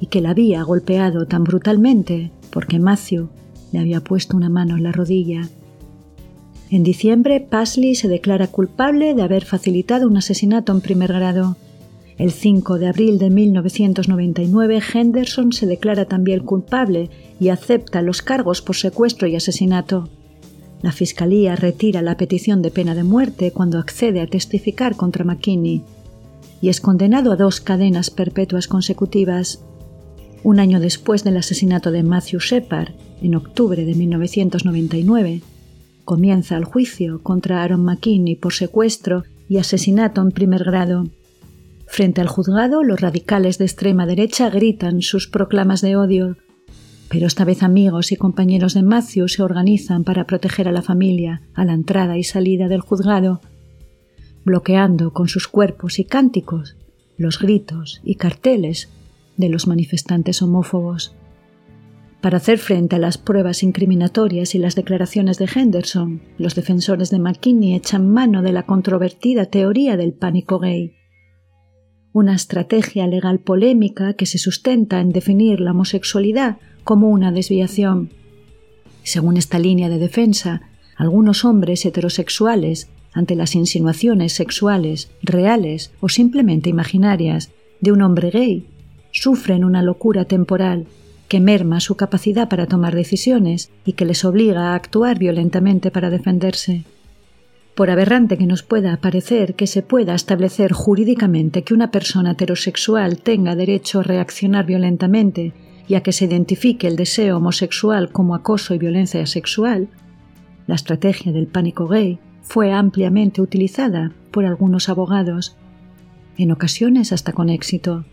y 0.00 0.06
que 0.06 0.20
la 0.20 0.30
había 0.30 0.62
golpeado 0.64 1.26
tan 1.26 1.44
brutalmente 1.44 2.32
porque 2.50 2.80
Matthew 2.80 3.28
le 3.72 3.78
había 3.78 4.00
puesto 4.00 4.36
una 4.36 4.48
mano 4.48 4.76
en 4.76 4.82
la 4.82 4.92
rodilla. 4.92 5.48
En 6.70 6.82
diciembre, 6.82 7.40
Pasley 7.40 7.94
se 7.94 8.08
declara 8.08 8.48
culpable 8.48 9.14
de 9.14 9.22
haber 9.22 9.44
facilitado 9.44 10.08
un 10.08 10.16
asesinato 10.16 10.72
en 10.72 10.80
primer 10.80 11.12
grado 11.12 11.56
el 12.18 12.30
5 12.30 12.78
de 12.78 12.86
abril 12.86 13.18
de 13.18 13.30
1999, 13.30 14.80
Henderson 14.94 15.52
se 15.52 15.66
declara 15.66 16.04
también 16.04 16.40
culpable 16.40 17.10
y 17.40 17.48
acepta 17.48 18.02
los 18.02 18.22
cargos 18.22 18.62
por 18.62 18.76
secuestro 18.76 19.26
y 19.26 19.36
asesinato. 19.36 20.08
La 20.82 20.92
Fiscalía 20.92 21.56
retira 21.56 22.02
la 22.02 22.16
petición 22.16 22.62
de 22.62 22.70
pena 22.70 22.94
de 22.94 23.04
muerte 23.04 23.50
cuando 23.50 23.78
accede 23.78 24.20
a 24.20 24.26
testificar 24.26 24.96
contra 24.96 25.24
McKinney 25.24 25.82
y 26.60 26.68
es 26.68 26.80
condenado 26.80 27.32
a 27.32 27.36
dos 27.36 27.60
cadenas 27.60 28.10
perpetuas 28.10 28.68
consecutivas. 28.68 29.62
Un 30.42 30.60
año 30.60 30.80
después 30.80 31.24
del 31.24 31.36
asesinato 31.36 31.90
de 31.90 32.02
Matthew 32.02 32.40
Shepard, 32.40 32.94
en 33.20 33.34
octubre 33.34 33.84
de 33.84 33.94
1999, 33.94 35.42
comienza 36.04 36.56
el 36.56 36.64
juicio 36.64 37.22
contra 37.22 37.62
Aaron 37.62 37.84
McKinney 37.84 38.36
por 38.36 38.52
secuestro 38.52 39.24
y 39.48 39.58
asesinato 39.58 40.22
en 40.22 40.30
primer 40.30 40.64
grado. 40.64 41.04
Frente 41.86 42.20
al 42.20 42.28
juzgado, 42.28 42.82
los 42.82 43.00
radicales 43.00 43.58
de 43.58 43.64
extrema 43.64 44.06
derecha 44.06 44.50
gritan 44.50 45.02
sus 45.02 45.28
proclamas 45.28 45.80
de 45.80 45.96
odio. 45.96 46.36
Pero 47.08 47.26
esta 47.26 47.44
vez 47.44 47.62
amigos 47.62 48.10
y 48.12 48.16
compañeros 48.16 48.74
de 48.74 48.82
Matthew 48.82 49.28
se 49.28 49.42
organizan 49.42 50.04
para 50.04 50.26
proteger 50.26 50.68
a 50.68 50.72
la 50.72 50.82
familia 50.82 51.42
a 51.54 51.64
la 51.64 51.74
entrada 51.74 52.16
y 52.18 52.24
salida 52.24 52.68
del 52.68 52.80
juzgado, 52.80 53.40
bloqueando 54.44 55.12
con 55.12 55.28
sus 55.28 55.46
cuerpos 55.46 55.98
y 55.98 56.04
cánticos 56.04 56.76
los 57.16 57.38
gritos 57.38 58.00
y 58.02 58.16
carteles 58.16 58.88
de 59.36 59.48
los 59.48 59.66
manifestantes 59.66 60.42
homófobos. 60.42 61.14
Para 62.20 62.38
hacer 62.38 62.58
frente 62.58 62.96
a 62.96 62.98
las 62.98 63.18
pruebas 63.18 63.62
incriminatorias 63.62 64.54
y 64.54 64.58
las 64.58 64.74
declaraciones 64.74 65.38
de 65.38 65.48
Henderson, 65.54 66.22
los 66.38 66.54
defensores 66.54 67.10
de 67.10 67.18
McKinney 67.18 67.74
echan 67.74 68.10
mano 68.10 68.42
de 68.42 68.52
la 68.52 68.64
controvertida 68.64 69.46
teoría 69.46 69.96
del 69.96 70.14
pánico 70.14 70.58
gay, 70.58 70.94
una 72.14 72.36
estrategia 72.36 73.08
legal 73.08 73.40
polémica 73.40 74.14
que 74.14 74.24
se 74.24 74.38
sustenta 74.38 75.00
en 75.00 75.10
definir 75.10 75.58
la 75.58 75.72
homosexualidad 75.72 76.58
como 76.84 77.10
una 77.10 77.32
desviación. 77.32 78.10
Según 79.02 79.36
esta 79.36 79.58
línea 79.58 79.88
de 79.88 79.98
defensa, 79.98 80.62
algunos 80.96 81.44
hombres 81.44 81.84
heterosexuales, 81.84 82.88
ante 83.12 83.34
las 83.34 83.56
insinuaciones 83.56 84.32
sexuales, 84.32 85.10
reales 85.22 85.90
o 86.00 86.08
simplemente 86.08 86.70
imaginarias, 86.70 87.50
de 87.80 87.90
un 87.90 88.00
hombre 88.00 88.30
gay, 88.30 88.64
sufren 89.10 89.64
una 89.64 89.82
locura 89.82 90.24
temporal 90.24 90.86
que 91.26 91.40
merma 91.40 91.80
su 91.80 91.96
capacidad 91.96 92.48
para 92.48 92.66
tomar 92.66 92.94
decisiones 92.94 93.70
y 93.84 93.94
que 93.94 94.04
les 94.04 94.24
obliga 94.24 94.70
a 94.70 94.74
actuar 94.76 95.18
violentamente 95.18 95.90
para 95.90 96.10
defenderse. 96.10 96.84
Por 97.74 97.90
aberrante 97.90 98.38
que 98.38 98.46
nos 98.46 98.62
pueda 98.62 98.96
parecer 98.98 99.54
que 99.54 99.66
se 99.66 99.82
pueda 99.82 100.14
establecer 100.14 100.72
jurídicamente 100.72 101.64
que 101.64 101.74
una 101.74 101.90
persona 101.90 102.32
heterosexual 102.32 103.18
tenga 103.18 103.56
derecho 103.56 104.00
a 104.00 104.04
reaccionar 104.04 104.64
violentamente 104.64 105.52
y 105.88 105.96
a 105.96 106.02
que 106.02 106.12
se 106.12 106.26
identifique 106.26 106.86
el 106.86 106.94
deseo 106.94 107.38
homosexual 107.38 108.12
como 108.12 108.36
acoso 108.36 108.74
y 108.74 108.78
violencia 108.78 109.26
sexual, 109.26 109.88
la 110.68 110.76
estrategia 110.76 111.32
del 111.32 111.48
pánico 111.48 111.88
gay 111.88 112.20
fue 112.42 112.72
ampliamente 112.72 113.42
utilizada 113.42 114.12
por 114.30 114.44
algunos 114.44 114.88
abogados, 114.88 115.56
en 116.38 116.52
ocasiones 116.52 117.12
hasta 117.12 117.32
con 117.32 117.48
éxito. 117.48 118.04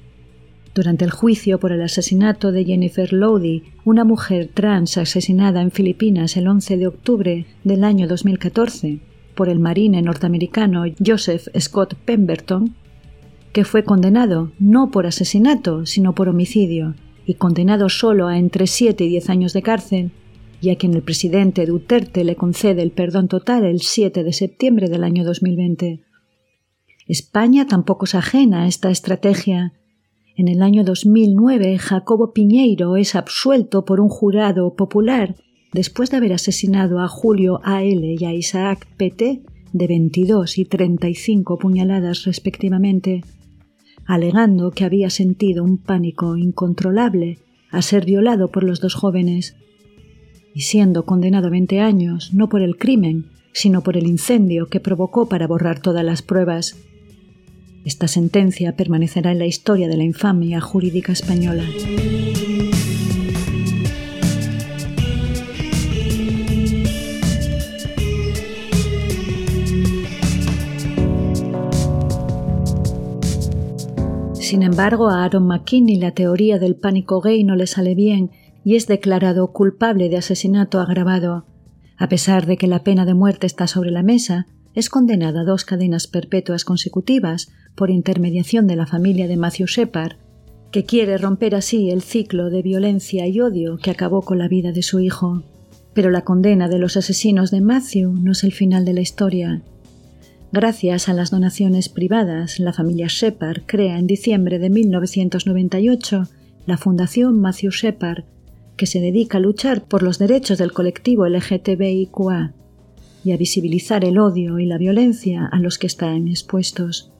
Durante 0.73 1.05
el 1.05 1.11
juicio 1.11 1.59
por 1.59 1.71
el 1.71 1.83
asesinato 1.83 2.51
de 2.51 2.65
Jennifer 2.65 3.13
Lowdy, 3.13 3.63
una 3.85 4.05
mujer 4.05 4.49
trans 4.51 4.97
asesinada 4.97 5.61
en 5.61 5.69
Filipinas 5.69 6.35
el 6.35 6.47
11 6.47 6.77
de 6.77 6.87
octubre 6.87 7.45
del 7.63 7.83
año 7.83 8.07
2014 8.07 9.10
por 9.35 9.49
el 9.49 9.59
marine 9.59 10.01
norteamericano 10.01 10.83
Joseph 11.03 11.47
Scott 11.59 11.95
Pemberton, 11.95 12.75
que 13.53 13.65
fue 13.65 13.83
condenado 13.83 14.51
no 14.59 14.91
por 14.91 15.05
asesinato, 15.05 15.85
sino 15.85 16.13
por 16.13 16.29
homicidio, 16.29 16.95
y 17.25 17.35
condenado 17.35 17.89
solo 17.89 18.27
a 18.27 18.37
entre 18.37 18.67
7 18.67 19.03
y 19.03 19.09
10 19.09 19.29
años 19.29 19.53
de 19.53 19.61
cárcel, 19.61 20.11
y 20.61 20.69
a 20.69 20.75
quien 20.75 20.93
el 20.93 21.01
presidente 21.01 21.65
Duterte 21.65 22.23
le 22.23 22.35
concede 22.35 22.81
el 22.81 22.91
perdón 22.91 23.27
total 23.27 23.65
el 23.65 23.81
7 23.81 24.23
de 24.23 24.33
septiembre 24.33 24.89
del 24.89 25.03
año 25.03 25.23
2020. 25.23 26.01
España 27.07 27.67
tampoco 27.67 28.05
es 28.05 28.15
ajena 28.15 28.63
a 28.63 28.67
esta 28.67 28.91
estrategia, 28.91 29.73
en 30.37 30.47
el 30.47 30.61
año 30.61 30.83
2009, 30.83 31.77
Jacobo 31.77 32.31
Piñeiro 32.31 32.95
es 32.95 33.15
absuelto 33.15 33.83
por 33.83 33.99
un 33.99 34.07
jurado 34.07 34.75
popular 34.75 35.35
después 35.73 36.09
de 36.09 36.17
haber 36.17 36.33
asesinado 36.33 36.99
a 36.99 37.07
Julio 37.07 37.59
A.L. 37.63 38.15
y 38.19 38.25
a 38.25 38.33
Isaac 38.33 38.87
P.T. 38.97 39.41
de 39.73 39.87
22 39.87 40.57
y 40.57 40.65
35 40.65 41.57
puñaladas 41.57 42.25
respectivamente, 42.25 43.23
alegando 44.05 44.71
que 44.71 44.85
había 44.85 45.09
sentido 45.09 45.63
un 45.63 45.77
pánico 45.77 46.37
incontrolable 46.37 47.39
a 47.69 47.81
ser 47.81 48.05
violado 48.05 48.49
por 48.49 48.63
los 48.63 48.81
dos 48.81 48.95
jóvenes, 48.95 49.55
y 50.53 50.61
siendo 50.61 51.05
condenado 51.05 51.47
a 51.47 51.51
20 51.51 51.79
años 51.79 52.33
no 52.33 52.49
por 52.49 52.61
el 52.61 52.77
crimen, 52.77 53.27
sino 53.53 53.83
por 53.83 53.95
el 53.95 54.07
incendio 54.07 54.67
que 54.67 54.81
provocó 54.81 55.29
para 55.29 55.47
borrar 55.47 55.79
todas 55.79 56.03
las 56.03 56.21
pruebas 56.21 56.75
esta 57.83 58.07
sentencia 58.07 58.75
permanecerá 58.75 59.31
en 59.31 59.39
la 59.39 59.47
historia 59.47 59.87
de 59.87 59.97
la 59.97 60.03
infamia 60.03 60.61
jurídica 60.61 61.13
española. 61.13 61.63
Sin 74.51 74.63
embargo, 74.63 75.07
a 75.07 75.23
Aaron 75.23 75.47
McKinney 75.47 75.95
la 75.95 76.11
teoría 76.11 76.59
del 76.59 76.75
pánico 76.75 77.21
gay 77.21 77.45
no 77.45 77.55
le 77.55 77.67
sale 77.67 77.95
bien 77.95 78.31
y 78.65 78.75
es 78.75 78.85
declarado 78.85 79.53
culpable 79.53 80.09
de 80.09 80.17
asesinato 80.17 80.81
agravado. 80.81 81.45
A 81.97 82.09
pesar 82.09 82.45
de 82.45 82.57
que 82.57 82.67
la 82.67 82.83
pena 82.83 83.05
de 83.05 83.13
muerte 83.13 83.47
está 83.47 83.65
sobre 83.67 83.91
la 83.91 84.03
mesa, 84.03 84.47
es 84.73 84.89
condenado 84.89 85.39
a 85.39 85.43
dos 85.45 85.63
cadenas 85.63 86.07
perpetuas 86.07 86.65
consecutivas 86.65 87.49
por 87.75 87.91
intermediación 87.91 88.67
de 88.67 88.75
la 88.75 88.87
familia 88.87 89.29
de 89.29 89.37
Matthew 89.37 89.67
Shepard, 89.67 90.17
que 90.69 90.83
quiere 90.83 91.17
romper 91.17 91.55
así 91.55 91.89
el 91.89 92.01
ciclo 92.01 92.49
de 92.49 92.61
violencia 92.61 93.27
y 93.27 93.39
odio 93.39 93.77
que 93.77 93.91
acabó 93.91 94.21
con 94.21 94.37
la 94.37 94.49
vida 94.49 94.73
de 94.73 94.83
su 94.83 94.99
hijo. 94.99 95.43
Pero 95.93 96.09
la 96.09 96.25
condena 96.25 96.67
de 96.67 96.77
los 96.77 96.97
asesinos 96.97 97.51
de 97.51 97.61
Matthew 97.61 98.11
no 98.11 98.33
es 98.33 98.43
el 98.43 98.51
final 98.51 98.83
de 98.83 98.93
la 98.95 98.99
historia. 98.99 99.61
Gracias 100.53 101.07
a 101.07 101.13
las 101.13 101.31
donaciones 101.31 101.87
privadas, 101.87 102.59
la 102.59 102.73
familia 102.73 103.07
Shepard 103.07 103.61
crea 103.65 103.97
en 103.97 104.05
diciembre 104.05 104.59
de 104.59 104.69
1998 104.69 106.27
la 106.65 106.77
Fundación 106.77 107.39
Matthew 107.39 107.71
Shepard, 107.71 108.25
que 108.75 108.85
se 108.85 108.99
dedica 108.99 109.37
a 109.37 109.41
luchar 109.41 109.85
por 109.85 110.03
los 110.03 110.19
derechos 110.19 110.57
del 110.57 110.73
colectivo 110.73 111.25
LGTBIQA 111.25 112.51
y 113.23 113.31
a 113.31 113.37
visibilizar 113.37 114.03
el 114.03 114.17
odio 114.17 114.59
y 114.59 114.65
la 114.65 114.77
violencia 114.77 115.45
a 115.49 115.57
los 115.59 115.77
que 115.77 115.87
están 115.87 116.27
expuestos. 116.27 117.13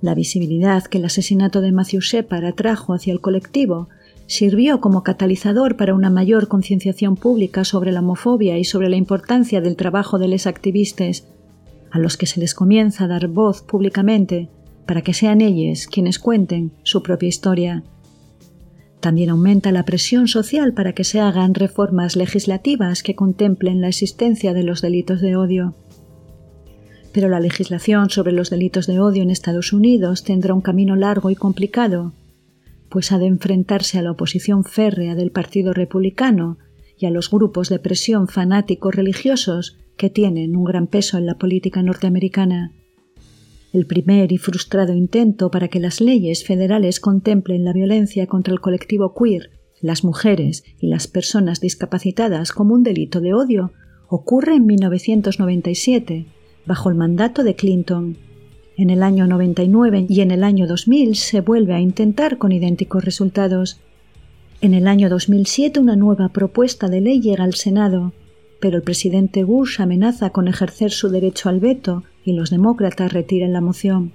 La 0.00 0.14
visibilidad 0.14 0.84
que 0.84 0.98
el 0.98 1.06
asesinato 1.06 1.60
de 1.62 1.72
Matthew 1.72 2.02
Shepard 2.02 2.44
atrajo 2.44 2.94
hacia 2.94 3.12
el 3.12 3.20
colectivo 3.20 3.88
sirvió 4.28 4.80
como 4.80 5.02
catalizador 5.02 5.76
para 5.76 5.94
una 5.94 6.08
mayor 6.08 6.46
concienciación 6.46 7.16
pública 7.16 7.64
sobre 7.64 7.90
la 7.90 7.98
homofobia 7.98 8.58
y 8.58 8.64
sobre 8.64 8.88
la 8.88 8.96
importancia 8.96 9.60
del 9.60 9.74
trabajo 9.74 10.20
de 10.20 10.28
los 10.28 10.46
activistas, 10.46 11.26
a 11.90 11.98
los 11.98 12.16
que 12.16 12.26
se 12.26 12.40
les 12.40 12.54
comienza 12.54 13.04
a 13.04 13.08
dar 13.08 13.28
voz 13.28 13.62
públicamente 13.62 14.48
para 14.86 15.02
que 15.02 15.14
sean 15.14 15.40
ellos 15.40 15.86
quienes 15.86 16.18
cuenten 16.18 16.72
su 16.82 17.02
propia 17.02 17.28
historia. 17.28 17.84
También 19.00 19.30
aumenta 19.30 19.72
la 19.72 19.84
presión 19.84 20.28
social 20.28 20.74
para 20.74 20.94
que 20.94 21.04
se 21.04 21.20
hagan 21.20 21.54
reformas 21.54 22.16
legislativas 22.16 23.02
que 23.02 23.14
contemplen 23.14 23.80
la 23.80 23.88
existencia 23.88 24.52
de 24.52 24.62
los 24.62 24.82
delitos 24.82 25.20
de 25.20 25.36
odio. 25.36 25.74
Pero 27.12 27.28
la 27.28 27.40
legislación 27.40 28.10
sobre 28.10 28.32
los 28.32 28.50
delitos 28.50 28.86
de 28.86 29.00
odio 29.00 29.22
en 29.22 29.30
Estados 29.30 29.72
Unidos 29.72 30.22
tendrá 30.22 30.54
un 30.54 30.60
camino 30.60 30.96
largo 30.96 31.30
y 31.30 31.34
complicado, 31.34 32.12
pues 32.88 33.10
ha 33.12 33.18
de 33.18 33.26
enfrentarse 33.26 33.98
a 33.98 34.02
la 34.02 34.10
oposición 34.10 34.64
férrea 34.64 35.14
del 35.14 35.30
Partido 35.30 35.72
Republicano 35.72 36.58
y 36.98 37.06
a 37.06 37.10
los 37.10 37.30
grupos 37.30 37.68
de 37.70 37.78
presión 37.78 38.28
fanáticos 38.28 38.94
religiosos 38.94 39.78
que 40.00 40.10
tienen 40.10 40.56
un 40.56 40.64
gran 40.64 40.88
peso 40.88 41.18
en 41.18 41.26
la 41.26 41.36
política 41.36 41.82
norteamericana 41.82 42.72
el 43.72 43.86
primer 43.86 44.32
y 44.32 44.38
frustrado 44.38 44.94
intento 44.94 45.50
para 45.50 45.68
que 45.68 45.78
las 45.78 46.00
leyes 46.00 46.44
federales 46.44 46.98
contemplen 46.98 47.64
la 47.64 47.72
violencia 47.72 48.26
contra 48.26 48.52
el 48.52 48.60
colectivo 48.60 49.14
queer, 49.14 49.50
las 49.80 50.02
mujeres 50.02 50.64
y 50.80 50.88
las 50.88 51.06
personas 51.06 51.60
discapacitadas 51.60 52.50
como 52.50 52.74
un 52.74 52.82
delito 52.82 53.20
de 53.20 53.32
odio 53.32 53.72
ocurre 54.08 54.56
en 54.56 54.66
1997, 54.66 56.26
bajo 56.66 56.90
el 56.90 56.96
mandato 56.96 57.44
de 57.44 57.54
Clinton. 57.54 58.16
En 58.76 58.90
el 58.90 59.02
año 59.04 59.26
99 59.26 60.06
y 60.08 60.20
en 60.20 60.32
el 60.32 60.42
año 60.42 60.66
2000 60.66 61.14
se 61.14 61.40
vuelve 61.40 61.74
a 61.74 61.80
intentar 61.80 62.38
con 62.38 62.50
idénticos 62.50 63.04
resultados. 63.04 63.78
En 64.60 64.74
el 64.74 64.88
año 64.88 65.08
2007 65.08 65.78
una 65.78 65.96
nueva 65.96 66.30
propuesta 66.30 66.88
de 66.88 67.00
ley 67.00 67.20
llega 67.20 67.44
al 67.44 67.54
Senado, 67.54 68.12
pero 68.60 68.76
el 68.76 68.82
presidente 68.82 69.42
Bush 69.44 69.80
amenaza 69.80 70.30
con 70.30 70.46
ejercer 70.46 70.90
su 70.90 71.08
derecho 71.08 71.48
al 71.48 71.60
veto 71.60 72.04
y 72.24 72.34
los 72.34 72.50
demócratas 72.50 73.12
retiran 73.12 73.52
la 73.52 73.60
moción. 73.60 74.12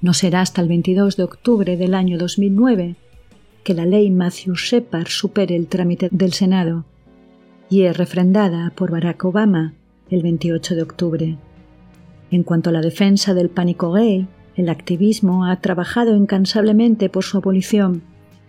No 0.00 0.14
será 0.14 0.40
hasta 0.40 0.62
el 0.62 0.68
22 0.68 1.16
de 1.16 1.22
octubre 1.22 1.76
del 1.76 1.94
año 1.94 2.18
2009 2.18 2.96
que 3.62 3.74
la 3.74 3.86
ley 3.86 4.10
Matthew 4.10 4.54
Shepard 4.56 5.06
supere 5.06 5.54
el 5.54 5.68
trámite 5.68 6.08
del 6.10 6.32
Senado 6.32 6.84
y 7.70 7.82
es 7.82 7.96
refrendada 7.96 8.72
por 8.74 8.90
Barack 8.90 9.24
Obama 9.24 9.74
el 10.10 10.22
28 10.22 10.74
de 10.74 10.82
octubre. 10.82 11.38
En 12.30 12.42
cuanto 12.42 12.70
a 12.70 12.72
la 12.72 12.80
defensa 12.80 13.34
del 13.34 13.48
pánico 13.48 13.92
gay, 13.92 14.26
el 14.56 14.68
activismo 14.68 15.46
ha 15.46 15.56
trabajado 15.60 16.16
incansablemente 16.16 17.08
por 17.08 17.24
su 17.24 17.38
abolición. 17.38 18.02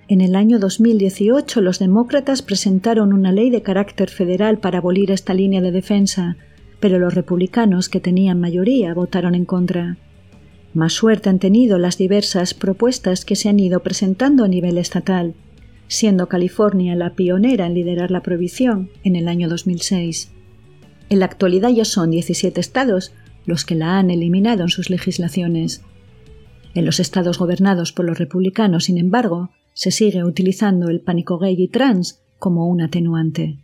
En 0.10 0.20
el 0.20 0.36
año 0.36 0.60
2018 0.60 1.62
los 1.62 1.80
demócratas 1.80 2.42
presentaron 2.42 3.14
una 3.14 3.32
ley 3.32 3.50
de 3.50 3.62
carácter 3.62 4.10
federal 4.10 4.58
para 4.58 4.80
abolir 4.80 5.12
esta 5.12 5.34
línea 5.34 5.62
de 5.62 5.72
defensa, 5.72 6.36
pero 6.82 7.00
los 7.00 7.14
republicanos 7.14 7.88
que 7.88 8.02
tenían 8.02 8.42
mayoría 8.42 8.94
votaron 8.94 9.34
en 9.34 9.46
contra. 9.46 9.98
Más 10.74 10.92
suerte 10.92 11.30
han 11.30 11.40
tenido 11.40 11.78
las 11.78 11.98
diversas 11.98 12.54
propuestas 12.54 13.24
que 13.24 13.38
se 13.38 13.48
han 13.48 13.60
ido 13.60 13.82
presentando 13.82 14.44
a 14.44 14.50
nivel 14.50 14.78
estatal, 14.78 15.36
siendo 15.88 16.28
California 16.28 16.96
la 16.96 17.14
pionera 17.14 17.66
en 17.66 17.74
liderar 17.74 18.12
la 18.12 18.24
prohibición 18.24 18.90
en 19.04 19.16
el 19.16 19.30
año 19.30 19.48
2006. 19.48 20.32
En 21.10 21.20
la 21.20 21.26
actualidad 21.26 21.70
ya 21.70 21.86
son 21.86 22.12
17 22.12 22.60
estados 22.60 23.14
los 23.46 23.64
que 23.64 23.76
la 23.76 24.00
han 24.00 24.12
eliminado 24.12 24.64
en 24.64 24.70
sus 24.70 24.90
legislaciones. 24.90 25.82
En 26.74 26.86
los 26.86 27.00
estados 27.00 27.38
gobernados 27.38 27.94
por 27.94 28.06
los 28.06 28.18
republicanos, 28.18 28.86
sin 28.86 28.98
embargo, 28.98 29.52
se 29.74 29.92
sigue 29.92 30.24
utilizando 30.24 30.90
el 30.90 31.02
pánico 31.02 31.38
gay 31.38 31.56
y 31.58 31.68
trans 31.68 32.24
como 32.40 32.68
un 32.68 32.82
atenuante. 32.82 33.64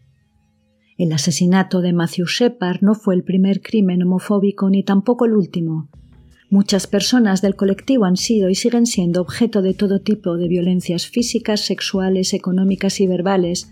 El 0.98 1.14
asesinato 1.14 1.82
de 1.82 1.94
Matthew 1.94 2.26
Shepard 2.26 2.82
no 2.82 2.94
fue 2.94 3.16
el 3.16 3.24
primer 3.24 3.62
crimen 3.62 4.04
homofóbico 4.04 4.70
ni 4.70 4.84
tampoco 4.84 5.26
el 5.26 5.34
último. 5.34 5.90
Muchas 6.50 6.88
personas 6.88 7.42
del 7.42 7.56
colectivo 7.56 8.06
han 8.06 8.18
sido 8.18 8.50
y 8.50 8.56
siguen 8.56 8.86
siendo 8.86 9.22
objeto 9.22 9.62
de 9.62 9.74
todo 9.74 10.02
tipo 10.02 10.36
de 10.36 10.48
violencias 10.48 11.08
físicas, 11.08 11.62
sexuales, 11.62 12.34
económicas 12.34 13.00
y 13.00 13.08
verbales. 13.08 13.72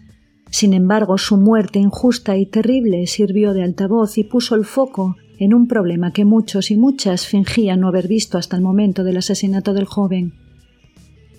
Sin 0.51 0.73
embargo, 0.73 1.17
su 1.17 1.37
muerte 1.37 1.79
injusta 1.79 2.37
y 2.37 2.45
terrible 2.45 3.07
sirvió 3.07 3.53
de 3.53 3.63
altavoz 3.63 4.17
y 4.17 4.23
puso 4.23 4.55
el 4.55 4.63
foco 4.63 5.17
en 5.39 5.53
un 5.53 5.67
problema 5.67 6.13
que 6.13 6.23
muchos 6.23 6.71
y 6.71 6.77
muchas 6.77 7.25
fingían 7.25 7.81
no 7.81 7.87
haber 7.87 8.07
visto 8.07 8.37
hasta 8.37 8.55
el 8.55 8.61
momento 8.61 9.03
del 9.03 9.17
asesinato 9.17 9.73
del 9.73 9.85
joven. 9.85 10.33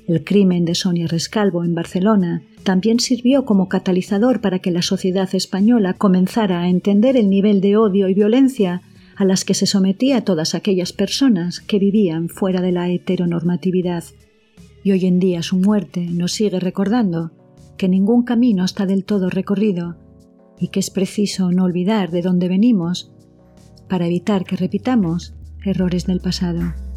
El 0.09 0.25
crimen 0.25 0.64
de 0.64 0.75
Sonia 0.75 1.07
Rescalvo 1.07 1.64
en 1.64 1.75
Barcelona 1.75 2.42
también 2.62 2.99
sirvió 2.99 3.44
como 3.44 3.68
catalizador 3.68 4.40
para 4.40 4.59
que 4.59 4.71
la 4.71 4.81
sociedad 4.81 5.29
española 5.35 5.92
comenzara 5.92 6.62
a 6.62 6.68
entender 6.71 7.14
el 7.18 7.29
nivel 7.29 7.61
de 7.61 7.77
odio 7.77 8.09
y 8.09 8.14
violencia 8.14 8.81
a 9.16 9.27
las 9.27 9.44
que 9.44 9.53
se 9.53 9.66
sometía 9.66 10.25
todas 10.25 10.55
aquellas 10.55 10.94
personas 10.94 11.61
que 11.61 11.79
vivían 11.79 12.31
fuera 12.31 12.62
de 12.62 12.73
la 12.73 12.88
heteronormatividad. 12.88 14.03
Y 14.83 14.92
hoy 14.92 15.05
en 15.05 15.18
día 15.18 15.42
su 15.42 15.59
muerte 15.59 16.01
nos 16.01 16.33
sigue 16.33 16.59
recordando 16.59 17.33
que 17.77 17.88
ningún 17.88 18.23
camino 18.23 18.64
está 18.64 18.87
del 18.87 19.05
todo 19.05 19.29
recorrido 19.29 19.99
y 20.59 20.68
que 20.68 20.81
es 20.81 20.88
preciso 20.88 21.53
no 21.53 21.64
olvidar 21.64 22.11
de 22.11 22.23
dónde 22.23 22.49
venimos 22.49 23.12
para 23.90 24.07
evitar 24.07 24.44
que 24.44 24.57
repitamos 24.57 25.35
errores 25.62 26.07
del 26.07 26.21
pasado. 26.21 26.88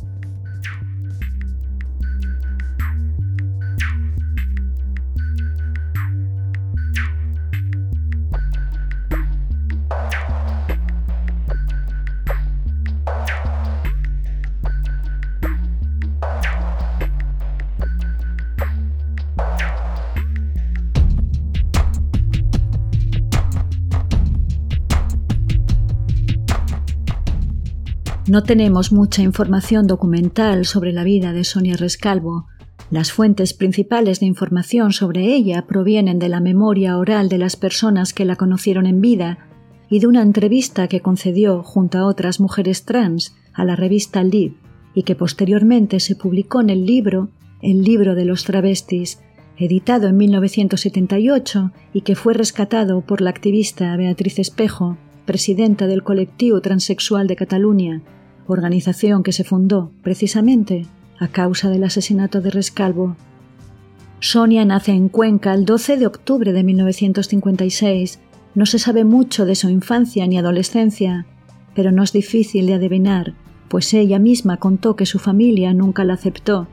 No 28.32 28.44
tenemos 28.44 28.94
mucha 28.94 29.22
información 29.24 29.88
documental 29.88 30.64
sobre 30.64 30.94
la 30.94 31.04
vida 31.04 31.34
de 31.34 31.44
Sonia 31.44 31.76
Rescalvo. 31.76 32.48
Las 32.90 33.12
fuentes 33.12 33.54
principales 33.54 34.22
de 34.22 34.26
información 34.26 34.94
sobre 34.94 35.36
ella 35.36 35.66
provienen 35.68 36.18
de 36.18 36.30
la 36.30 36.40
memoria 36.40 36.98
oral 36.98 37.28
de 37.28 37.38
las 37.38 37.58
personas 37.58 38.14
que 38.14 38.24
la 38.24 38.38
conocieron 38.38 38.86
en 38.86 39.02
vida 39.02 39.40
y 39.90 40.00
de 40.00 40.08
una 40.08 40.22
entrevista 40.22 40.88
que 40.88 41.02
concedió 41.02 41.62
junto 41.62 41.98
a 41.98 42.06
otras 42.06 42.40
mujeres 42.40 42.86
trans 42.86 43.36
a 43.52 43.66
la 43.66 43.76
revista 43.76 44.24
Liv 44.24 44.56
y 44.94 45.04
que 45.04 45.18
posteriormente 45.18 46.00
se 46.00 46.16
publicó 46.16 46.62
en 46.62 46.70
el 46.70 46.86
libro 46.86 47.28
El 47.62 47.84
libro 47.84 48.16
de 48.16 48.24
los 48.24 48.46
travestis, 48.46 49.20
editado 49.58 50.08
en 50.08 50.16
1978 50.16 51.74
y 51.92 52.00
que 52.00 52.16
fue 52.16 52.34
rescatado 52.34 53.02
por 53.02 53.20
la 53.20 53.30
activista 53.30 53.94
Beatriz 53.98 54.40
Espejo, 54.40 54.96
presidenta 55.26 55.86
del 55.86 56.04
colectivo 56.04 56.62
transexual 56.62 57.28
de 57.28 57.36
Cataluña 57.36 58.02
organización 58.52 59.24
que 59.24 59.32
se 59.32 59.44
fundó 59.44 59.92
precisamente 60.04 60.86
a 61.20 61.28
causa 61.28 61.70
del 61.70 61.84
asesinato 61.84 62.42
de 62.42 62.50
Rescalvo. 62.50 63.16
Sonia 64.20 64.66
nace 64.66 64.92
en 64.92 65.10
Cuenca 65.10 65.54
el 65.54 65.66
12 65.66 65.98
de 65.98 66.08
octubre 66.08 66.54
de 66.54 66.64
1956. 66.64 68.20
No 68.54 68.66
se 68.66 68.80
sabe 68.80 69.04
mucho 69.04 69.46
de 69.46 69.56
su 69.56 69.70
infancia 69.70 70.28
ni 70.28 70.38
adolescencia, 70.38 71.26
pero 71.76 71.92
no 71.92 72.04
es 72.04 72.12
difícil 72.12 72.66
de 72.66 72.74
adivinar, 72.74 73.34
pues 73.70 73.94
ella 73.94 74.20
misma 74.20 74.58
contó 74.58 74.96
que 74.96 75.06
su 75.06 75.18
familia 75.18 75.74
nunca 75.74 76.04
la 76.04 76.14
aceptó. 76.14 76.68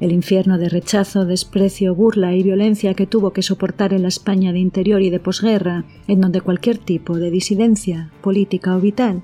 El 0.00 0.12
infierno 0.12 0.58
de 0.58 0.68
rechazo, 0.68 1.24
desprecio, 1.24 1.94
burla 1.94 2.34
y 2.34 2.42
violencia 2.42 2.94
que 2.94 3.06
tuvo 3.06 3.32
que 3.32 3.42
soportar 3.42 3.92
en 3.92 4.02
la 4.02 4.08
España 4.08 4.52
de 4.52 4.58
interior 4.58 5.02
y 5.02 5.10
de 5.10 5.20
posguerra, 5.20 5.84
en 6.08 6.20
donde 6.20 6.40
cualquier 6.40 6.78
tipo 6.78 7.16
de 7.16 7.30
disidencia, 7.30 8.10
política 8.20 8.76
o 8.76 8.80
vital, 8.80 9.22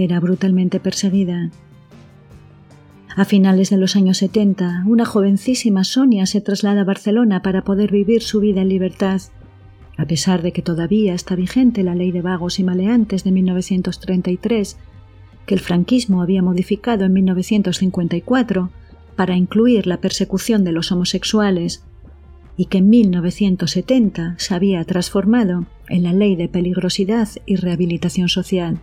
era 0.00 0.20
brutalmente 0.20 0.80
perseguida. 0.80 1.50
A 3.16 3.24
finales 3.24 3.70
de 3.70 3.78
los 3.78 3.96
años 3.96 4.18
70, 4.18 4.84
una 4.86 5.04
jovencísima 5.04 5.82
Sonia 5.82 6.26
se 6.26 6.40
traslada 6.40 6.82
a 6.82 6.84
Barcelona 6.84 7.42
para 7.42 7.64
poder 7.64 7.90
vivir 7.90 8.22
su 8.22 8.38
vida 8.38 8.62
en 8.62 8.68
libertad. 8.68 9.20
A 9.96 10.04
pesar 10.04 10.42
de 10.42 10.52
que 10.52 10.62
todavía 10.62 11.14
está 11.14 11.34
vigente 11.34 11.82
la 11.82 11.96
ley 11.96 12.12
de 12.12 12.22
vagos 12.22 12.60
y 12.60 12.64
maleantes 12.64 13.24
de 13.24 13.32
1933, 13.32 14.76
que 15.46 15.54
el 15.54 15.60
franquismo 15.60 16.22
había 16.22 16.42
modificado 16.42 17.06
en 17.06 17.12
1954 17.14 18.70
para 19.16 19.36
incluir 19.36 19.88
la 19.88 20.00
persecución 20.00 20.62
de 20.62 20.70
los 20.70 20.92
homosexuales 20.92 21.82
y 22.56 22.66
que 22.66 22.78
en 22.78 22.88
1970 22.88 24.36
se 24.38 24.54
había 24.54 24.84
transformado 24.84 25.66
en 25.88 26.04
la 26.04 26.12
Ley 26.12 26.36
de 26.36 26.48
Peligrosidad 26.48 27.28
y 27.46 27.56
Rehabilitación 27.56 28.28
Social 28.28 28.78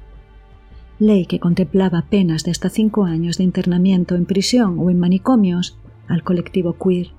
ley 1.00 1.26
que 1.26 1.40
contemplaba 1.40 2.06
penas 2.10 2.44
de 2.44 2.52
hasta 2.52 2.70
cinco 2.70 3.06
años 3.06 3.38
de 3.38 3.44
internamiento 3.44 4.16
en 4.16 4.26
prisión 4.26 4.80
o 4.80 4.90
en 4.90 5.00
manicomios 5.00 5.78
al 6.08 6.24
colectivo 6.24 6.78
queer. 6.78 7.12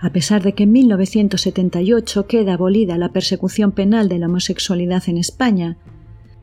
A 0.00 0.10
pesar 0.10 0.42
de 0.42 0.52
que 0.52 0.64
en 0.64 0.72
1978 0.72 2.26
queda 2.26 2.54
abolida 2.54 2.98
la 2.98 3.10
persecución 3.10 3.72
penal 3.72 4.08
de 4.08 4.18
la 4.18 4.26
homosexualidad 4.26 5.02
en 5.08 5.18
España, 5.18 5.76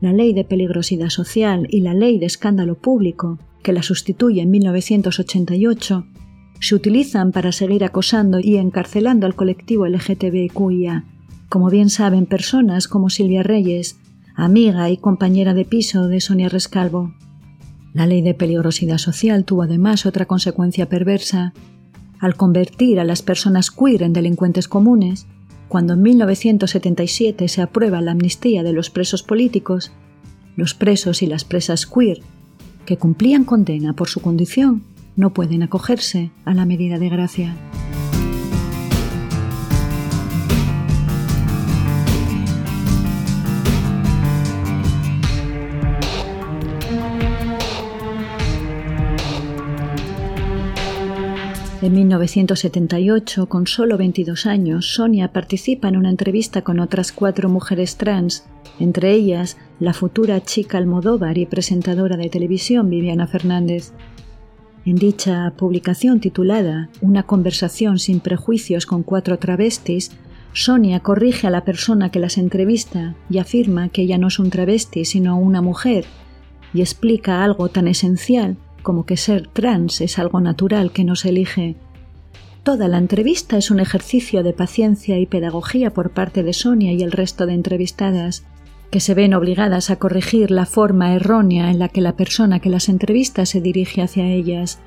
la 0.00 0.12
ley 0.12 0.34
de 0.34 0.44
peligrosidad 0.44 1.08
social 1.08 1.66
y 1.70 1.80
la 1.80 1.94
ley 1.94 2.18
de 2.18 2.26
escándalo 2.26 2.76
público, 2.76 3.38
que 3.62 3.72
la 3.72 3.82
sustituye 3.82 4.42
en 4.42 4.50
1988, 4.50 6.06
se 6.60 6.74
utilizan 6.74 7.32
para 7.32 7.52
seguir 7.52 7.84
acosando 7.84 8.38
y 8.40 8.56
encarcelando 8.56 9.26
al 9.26 9.34
colectivo 9.34 9.86
LGTBQIA, 9.86 11.04
como 11.48 11.70
bien 11.70 11.90
saben 11.90 12.26
personas 12.26 12.88
como 12.88 13.08
Silvia 13.08 13.42
Reyes, 13.42 13.98
amiga 14.36 14.90
y 14.90 14.98
compañera 14.98 15.54
de 15.54 15.64
piso 15.64 16.08
de 16.08 16.20
Sonia 16.20 16.48
Rescalvo. 16.48 17.14
La 17.94 18.06
ley 18.06 18.20
de 18.20 18.34
peligrosidad 18.34 18.98
social 18.98 19.44
tuvo 19.44 19.62
además 19.62 20.04
otra 20.04 20.26
consecuencia 20.26 20.88
perversa. 20.88 21.54
Al 22.20 22.36
convertir 22.36 23.00
a 23.00 23.04
las 23.04 23.22
personas 23.22 23.70
queer 23.70 24.02
en 24.02 24.12
delincuentes 24.12 24.68
comunes, 24.68 25.26
cuando 25.68 25.94
en 25.94 26.02
1977 26.02 27.48
se 27.48 27.62
aprueba 27.62 28.02
la 28.02 28.12
amnistía 28.12 28.62
de 28.62 28.72
los 28.72 28.90
presos 28.90 29.22
políticos, 29.22 29.92
los 30.54 30.74
presos 30.74 31.22
y 31.22 31.26
las 31.26 31.44
presas 31.44 31.86
queer 31.86 32.20
que 32.84 32.98
cumplían 32.98 33.44
condena 33.44 33.94
por 33.94 34.08
su 34.08 34.20
condición 34.20 34.84
no 35.16 35.32
pueden 35.32 35.62
acogerse 35.62 36.30
a 36.44 36.54
la 36.54 36.66
medida 36.66 36.98
de 36.98 37.08
gracia. 37.08 37.56
En 51.86 51.94
1978, 51.94 53.46
con 53.46 53.68
solo 53.68 53.96
22 53.96 54.46
años, 54.46 54.94
Sonia 54.94 55.32
participa 55.32 55.86
en 55.86 55.96
una 55.96 56.10
entrevista 56.10 56.62
con 56.62 56.80
otras 56.80 57.12
cuatro 57.12 57.48
mujeres 57.48 57.96
trans, 57.96 58.44
entre 58.80 59.12
ellas 59.12 59.56
la 59.78 59.92
futura 59.92 60.42
chica 60.42 60.78
Almodóvar 60.78 61.38
y 61.38 61.46
presentadora 61.46 62.16
de 62.16 62.28
televisión 62.28 62.90
Viviana 62.90 63.28
Fernández. 63.28 63.92
En 64.84 64.96
dicha 64.96 65.52
publicación 65.56 66.18
titulada 66.18 66.88
Una 67.02 67.22
conversación 67.22 68.00
sin 68.00 68.18
prejuicios 68.18 68.84
con 68.84 69.04
cuatro 69.04 69.38
travestis, 69.38 70.10
Sonia 70.54 70.98
corrige 70.98 71.46
a 71.46 71.50
la 71.50 71.64
persona 71.64 72.10
que 72.10 72.18
las 72.18 72.36
entrevista 72.36 73.14
y 73.30 73.38
afirma 73.38 73.90
que 73.90 74.02
ella 74.02 74.18
no 74.18 74.26
es 74.26 74.40
un 74.40 74.50
travesti 74.50 75.04
sino 75.04 75.38
una 75.38 75.62
mujer, 75.62 76.04
y 76.74 76.80
explica 76.80 77.44
algo 77.44 77.68
tan 77.68 77.86
esencial 77.86 78.56
como 78.86 79.04
que 79.04 79.16
ser 79.16 79.48
trans 79.48 80.00
es 80.00 80.16
algo 80.16 80.40
natural 80.40 80.92
que 80.92 81.02
no 81.02 81.16
se 81.16 81.30
elige. 81.30 81.74
Toda 82.62 82.86
la 82.86 82.98
entrevista 82.98 83.58
es 83.58 83.72
un 83.72 83.80
ejercicio 83.80 84.44
de 84.44 84.52
paciencia 84.52 85.18
y 85.18 85.26
pedagogía 85.26 85.92
por 85.92 86.10
parte 86.10 86.44
de 86.44 86.52
Sonia 86.52 86.92
y 86.92 87.02
el 87.02 87.10
resto 87.10 87.46
de 87.46 87.54
entrevistadas, 87.54 88.44
que 88.92 89.00
se 89.00 89.14
ven 89.14 89.34
obligadas 89.34 89.90
a 89.90 89.96
corregir 89.96 90.52
la 90.52 90.66
forma 90.66 91.16
errónea 91.16 91.72
en 91.72 91.80
la 91.80 91.88
que 91.88 92.00
la 92.00 92.14
persona 92.14 92.60
que 92.60 92.70
las 92.70 92.88
entrevista 92.88 93.44
se 93.44 93.60
dirige 93.60 94.02
hacia 94.02 94.28
ellas. 94.28 94.78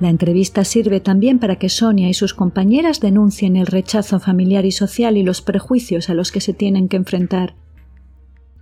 La 0.00 0.08
entrevista 0.08 0.64
sirve 0.64 1.00
también 1.00 1.38
para 1.38 1.56
que 1.56 1.68
Sonia 1.68 2.08
y 2.08 2.14
sus 2.14 2.32
compañeras 2.32 3.00
denuncien 3.00 3.56
el 3.56 3.66
rechazo 3.66 4.20
familiar 4.20 4.64
y 4.64 4.72
social 4.72 5.18
y 5.18 5.22
los 5.22 5.42
prejuicios 5.42 6.08
a 6.08 6.14
los 6.14 6.32
que 6.32 6.40
se 6.40 6.54
tienen 6.54 6.88
que 6.88 6.96
enfrentar, 6.96 7.56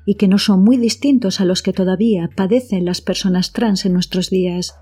y 0.07 0.17
que 0.17 0.29
no 0.29 0.38
son 0.38 0.62
muy 0.62 0.77
distintos 0.77 1.40
a 1.40 1.45
los 1.45 1.62
que 1.62 1.73
todavía 1.73 2.31
padecen 2.35 2.85
las 2.85 3.01
personas 3.01 3.53
trans 3.53 3.85
en 3.85 3.93
nuestros 3.93 4.31
días, 4.31 4.75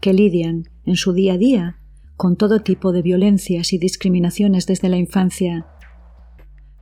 que 0.00 0.12
lidian 0.12 0.64
en 0.84 0.96
su 0.96 1.12
día 1.12 1.34
a 1.34 1.38
día 1.38 1.78
con 2.16 2.36
todo 2.36 2.60
tipo 2.60 2.92
de 2.92 3.02
violencias 3.02 3.72
y 3.72 3.78
discriminaciones 3.78 4.66
desde 4.66 4.88
la 4.88 4.96
infancia. 4.96 5.66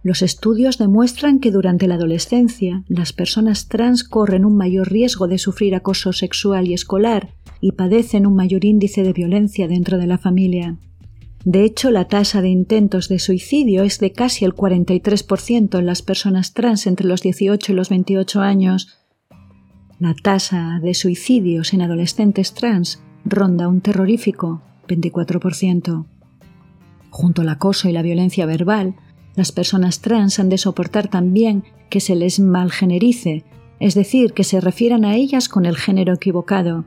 Los 0.03 0.21
estudios 0.23 0.79
demuestran 0.79 1.39
que 1.39 1.53
durante 1.53 1.87
la 1.87 1.95
adolescencia 1.95 2.85
las 2.89 3.13
personas 3.13 3.69
trans 3.69 4.03
corren 4.05 4.45
un 4.45 4.57
mayor 4.57 4.91
riesgo 4.91 5.29
de 5.29 5.39
sufrir 5.39 5.75
acoso 5.75 6.13
sexual 6.13 6.67
y 6.67 6.75
escolar 6.75 7.35
y 7.61 7.73
padecen 7.73 8.27
un 8.27 8.35
mayor 8.35 8.65
índice 8.65 9.05
de 9.05 9.13
violencia 9.13 9.69
dentro 9.69 9.99
de 9.99 10.09
la 10.09 10.19
familia. 10.19 10.77
De 11.45 11.65
hecho, 11.65 11.91
la 11.91 12.07
tasa 12.07 12.41
de 12.41 12.49
intentos 12.49 13.09
de 13.09 13.19
suicidio 13.19 13.83
es 13.83 13.99
de 13.99 14.13
casi 14.13 14.45
el 14.45 14.55
43% 14.55 15.79
en 15.79 15.87
las 15.87 16.03
personas 16.03 16.55
trans 16.55 16.87
entre 16.87 17.07
los 17.07 17.21
18 17.23 17.73
y 17.73 17.75
los 17.75 17.89
28 17.89 18.41
años. 18.41 18.99
La 19.99 20.15
tasa 20.15 20.79
de 20.83 20.95
suicidios 20.95 21.73
en 21.73 21.83
adolescentes 21.83 22.55
trans 22.55 23.03
ronda 23.25 23.69
un 23.69 23.81
terrorífico 23.81 24.63
24%. 24.87 26.07
Junto 27.11 27.43
al 27.43 27.49
acoso 27.49 27.89
y 27.89 27.93
la 27.93 28.03
violencia 28.03 28.47
verbal, 28.47 28.95
las 29.35 29.51
personas 29.51 30.01
trans 30.01 30.39
han 30.39 30.49
de 30.49 30.59
soportar 30.59 31.09
también 31.09 31.65
que 31.91 32.01
se 32.01 32.15
les 32.15 32.39
malgenerice, 32.39 33.45
es 33.81 33.95
decir, 33.95 34.33
que 34.33 34.45
se 34.45 34.61
refieran 34.61 35.05
a 35.05 35.17
ellas 35.17 35.49
con 35.49 35.67
el 35.67 35.77
género 35.77 36.15
equivocado, 36.15 36.85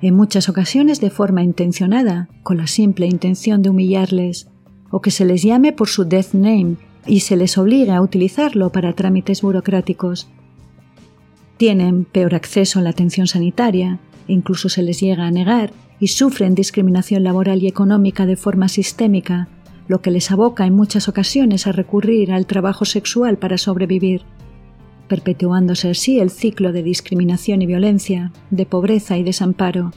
en 0.00 0.14
muchas 0.14 0.48
ocasiones 0.48 1.00
de 1.00 1.10
forma 1.10 1.42
intencionada, 1.42 2.28
con 2.42 2.56
la 2.56 2.66
simple 2.66 3.06
intención 3.06 3.62
de 3.62 3.70
humillarles, 3.70 4.48
o 4.90 5.00
que 5.00 5.10
se 5.10 5.24
les 5.24 5.42
llame 5.42 5.72
por 5.72 5.88
su 5.88 6.04
death 6.04 6.32
name 6.32 6.76
y 7.06 7.20
se 7.20 7.36
les 7.36 7.58
obligue 7.58 7.92
a 7.92 8.02
utilizarlo 8.02 8.70
para 8.70 8.92
trámites 8.92 9.42
burocráticos. 9.42 10.28
Tienen 11.56 12.04
peor 12.04 12.34
acceso 12.34 12.78
a 12.78 12.82
la 12.82 12.90
atención 12.90 13.26
sanitaria, 13.26 13.98
incluso 14.28 14.68
se 14.68 14.82
les 14.82 15.00
llega 15.00 15.26
a 15.26 15.30
negar 15.30 15.72
y 15.98 16.08
sufren 16.08 16.54
discriminación 16.54 17.24
laboral 17.24 17.62
y 17.62 17.66
económica 17.66 18.26
de 18.26 18.36
forma 18.36 18.68
sistémica, 18.68 19.48
lo 19.88 20.00
que 20.00 20.10
les 20.10 20.30
aboca 20.30 20.66
en 20.66 20.74
muchas 20.74 21.08
ocasiones 21.08 21.66
a 21.66 21.72
recurrir 21.72 22.30
al 22.32 22.46
trabajo 22.46 22.84
sexual 22.84 23.38
para 23.38 23.58
sobrevivir, 23.58 24.22
perpetuándose 25.08 25.90
así 25.90 26.20
el 26.20 26.30
ciclo 26.30 26.72
de 26.72 26.82
discriminación 26.82 27.62
y 27.62 27.66
violencia, 27.66 28.32
de 28.50 28.66
pobreza 28.66 29.18
y 29.18 29.24
desamparo. 29.24 29.92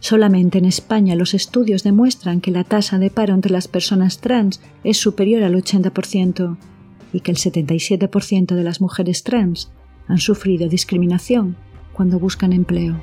Solamente 0.00 0.58
en 0.58 0.66
España 0.66 1.14
los 1.14 1.32
estudios 1.32 1.82
demuestran 1.82 2.40
que 2.40 2.50
la 2.50 2.64
tasa 2.64 2.98
de 2.98 3.10
paro 3.10 3.34
entre 3.34 3.52
las 3.52 3.68
personas 3.68 4.18
trans 4.18 4.60
es 4.84 4.98
superior 4.98 5.42
al 5.42 5.54
80% 5.54 6.56
y 7.12 7.20
que 7.20 7.30
el 7.30 7.38
77% 7.38 8.54
de 8.54 8.62
las 8.62 8.80
mujeres 8.80 9.22
trans 9.22 9.70
han 10.06 10.18
sufrido 10.18 10.68
discriminación 10.68 11.56
cuando 11.92 12.18
buscan 12.18 12.52
empleo. 12.52 13.00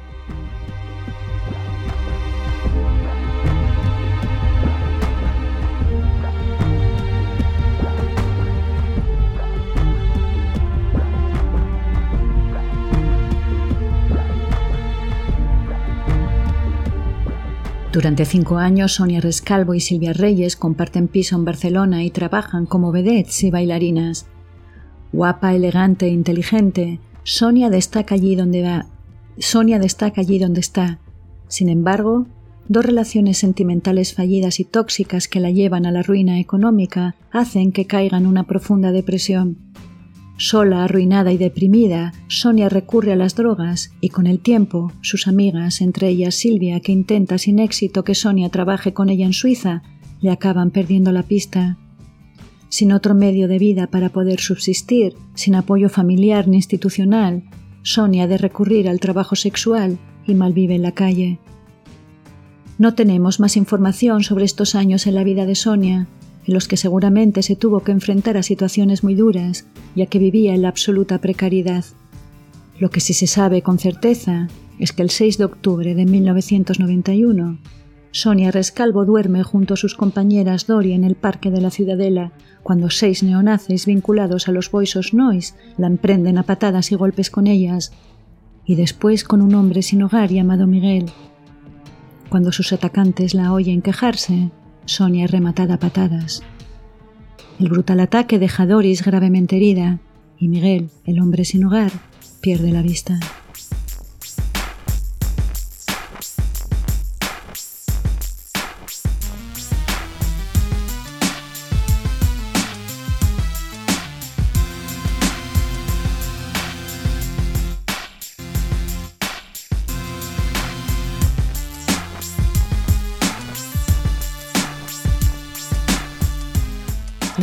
Durante 17.94 18.26
cinco 18.26 18.58
años, 18.58 18.94
Sonia 18.94 19.22
Rescalvo 19.22 19.76
y 19.76 19.80
Silvia 19.80 20.14
Reyes 20.14 20.56
comparten 20.56 21.08
piso 21.08 21.36
en 21.36 21.46
Barcelona 21.46 22.04
y 22.04 22.10
trabajan 22.10 22.66
como 22.66 22.92
vedettes 22.92 23.44
y 23.44 23.52
bailarinas. 23.52 24.26
Guapa, 25.12 25.54
elegante 25.54 26.08
e 26.08 26.10
inteligente, 26.10 27.00
Sonia 27.24 27.70
destaca 27.70 28.16
allí 28.16 28.36
donde 28.36 28.64
va. 28.64 28.88
Sonia 29.38 29.78
destaca 29.78 30.22
allí 30.22 30.40
donde 30.40 30.60
está. 30.60 30.98
Sin 31.48 31.70
embargo, 31.70 32.26
dos 32.68 32.84
relaciones 32.84 33.38
sentimentales 33.38 34.16
fallidas 34.16 34.60
y 34.60 34.64
tóxicas 34.64 35.28
que 35.28 35.40
la 35.40 35.52
llevan 35.52 35.86
a 35.86 35.92
la 35.92 36.02
ruina 36.02 36.40
económica 36.40 37.14
hacen 37.32 37.72
que 37.72 37.86
caiga 37.86 38.18
en 38.18 38.26
una 38.26 38.46
profunda 38.46 38.92
depresión. 38.92 39.60
Sola, 40.46 40.84
arruinada 40.84 41.32
y 41.32 41.38
deprimida, 41.38 42.12
Sonia 42.28 42.68
recurre 42.68 43.14
a 43.14 43.16
las 43.16 43.34
drogas 43.34 43.94
y 44.02 44.10
con 44.10 44.28
el 44.28 44.42
tiempo 44.42 44.92
sus 45.00 45.30
amigas, 45.30 45.80
entre 45.80 46.10
ellas 46.10 46.36
Silvia, 46.36 46.82
que 46.82 46.92
intenta 46.92 47.38
sin 47.38 47.60
éxito 47.60 48.04
que 48.04 48.14
Sonia 48.14 48.50
trabaje 48.50 48.94
con 48.94 49.08
ella 49.08 49.26
en 49.26 49.32
Suiza, 49.32 49.84
le 50.20 50.32
acaban 50.32 50.72
perdiendo 50.72 51.14
la 51.14 51.24
pista. 51.24 51.78
Sin 52.68 52.92
otro 52.92 53.16
medio 53.16 53.48
de 53.48 53.58
vida 53.58 53.88
para 53.88 54.10
poder 54.10 54.42
subsistir, 54.42 55.16
sin 55.34 55.56
apoyo 55.56 55.88
familiar 55.88 56.50
ni 56.50 56.58
institucional, 56.58 57.44
Sonia 57.82 58.24
ha 58.24 58.28
de 58.28 58.38
recurrir 58.38 58.90
al 58.90 59.00
trabajo 59.00 59.38
sexual 59.38 59.98
y 60.28 60.34
malvive 60.34 60.76
en 60.76 60.82
la 60.82 60.92
calle. 60.92 61.40
No 62.78 62.96
tenemos 62.96 63.40
más 63.40 63.56
información 63.56 64.24
sobre 64.24 64.44
estos 64.44 64.76
años 64.76 65.08
en 65.08 65.16
la 65.16 65.24
vida 65.24 65.46
de 65.46 65.56
Sonia, 65.56 66.10
en 66.46 66.54
los 66.54 66.68
que 66.68 66.78
seguramente 66.78 67.44
se 67.44 67.56
tuvo 67.56 67.82
que 67.82 67.92
enfrentar 67.92 68.38
a 68.38 68.44
situaciones 68.44 69.04
muy 69.04 69.16
duras, 69.16 69.66
ya 69.96 70.06
que 70.06 70.20
vivía 70.20 70.54
en 70.54 70.62
la 70.62 70.70
absoluta 70.70 71.20
precariedad. 71.20 71.86
Lo 72.80 72.90
que 72.90 73.00
sí 73.00 73.14
se 73.14 73.28
sabe 73.28 73.62
con 73.62 73.80
certeza 73.80 74.48
es 74.80 74.92
que 74.92 75.04
el 75.04 75.10
6 75.10 75.38
de 75.38 75.46
octubre 75.46 75.96
de 75.96 76.06
1991, 76.06 77.58
Sonia 78.12 78.52
Rescalvo 78.52 79.06
duerme 79.06 79.42
junto 79.42 79.74
a 79.74 79.78
sus 79.78 79.96
compañeras 79.96 80.68
Dori 80.68 80.94
en 80.94 81.04
el 81.04 81.16
parque 81.16 81.50
de 81.50 81.62
la 81.62 81.72
Ciudadela, 81.72 82.32
cuando 82.62 82.90
seis 82.90 83.24
neonazis 83.24 83.88
vinculados 83.88 84.48
a 84.48 84.52
los 84.52 84.70
Boysos 84.70 85.14
Noise 85.14 85.56
la 85.78 85.88
emprenden 85.88 86.38
a 86.38 86.44
patadas 86.44 86.92
y 86.92 86.96
golpes 86.96 87.32
con 87.32 87.48
ellas, 87.48 87.92
y 88.66 88.76
después 88.76 89.24
con 89.24 89.42
un 89.42 89.56
hombre 89.56 89.82
sin 89.82 90.04
hogar 90.04 90.30
llamado 90.30 90.68
Miguel. 90.68 91.06
Cuando 92.30 92.52
sus 92.52 92.72
atacantes 92.72 93.34
la 93.34 93.52
oyen 93.52 93.82
quejarse, 93.82 94.52
Sonia 94.86 95.26
es 95.26 95.32
rematada 95.32 95.76
a 95.76 95.80
patadas. 95.80 96.44
El 97.60 97.70
brutal 97.70 98.00
ataque 98.00 98.40
deja 98.40 98.64
a 98.64 98.66
Doris 98.66 99.04
gravemente 99.04 99.56
herida 99.56 100.00
y 100.40 100.48
Miguel, 100.48 100.90
el 101.06 101.20
hombre 101.20 101.46
sin 101.46 101.66
hogar, 101.66 101.92
pierde 102.42 102.72
la 102.72 102.82
vista. 102.82 103.20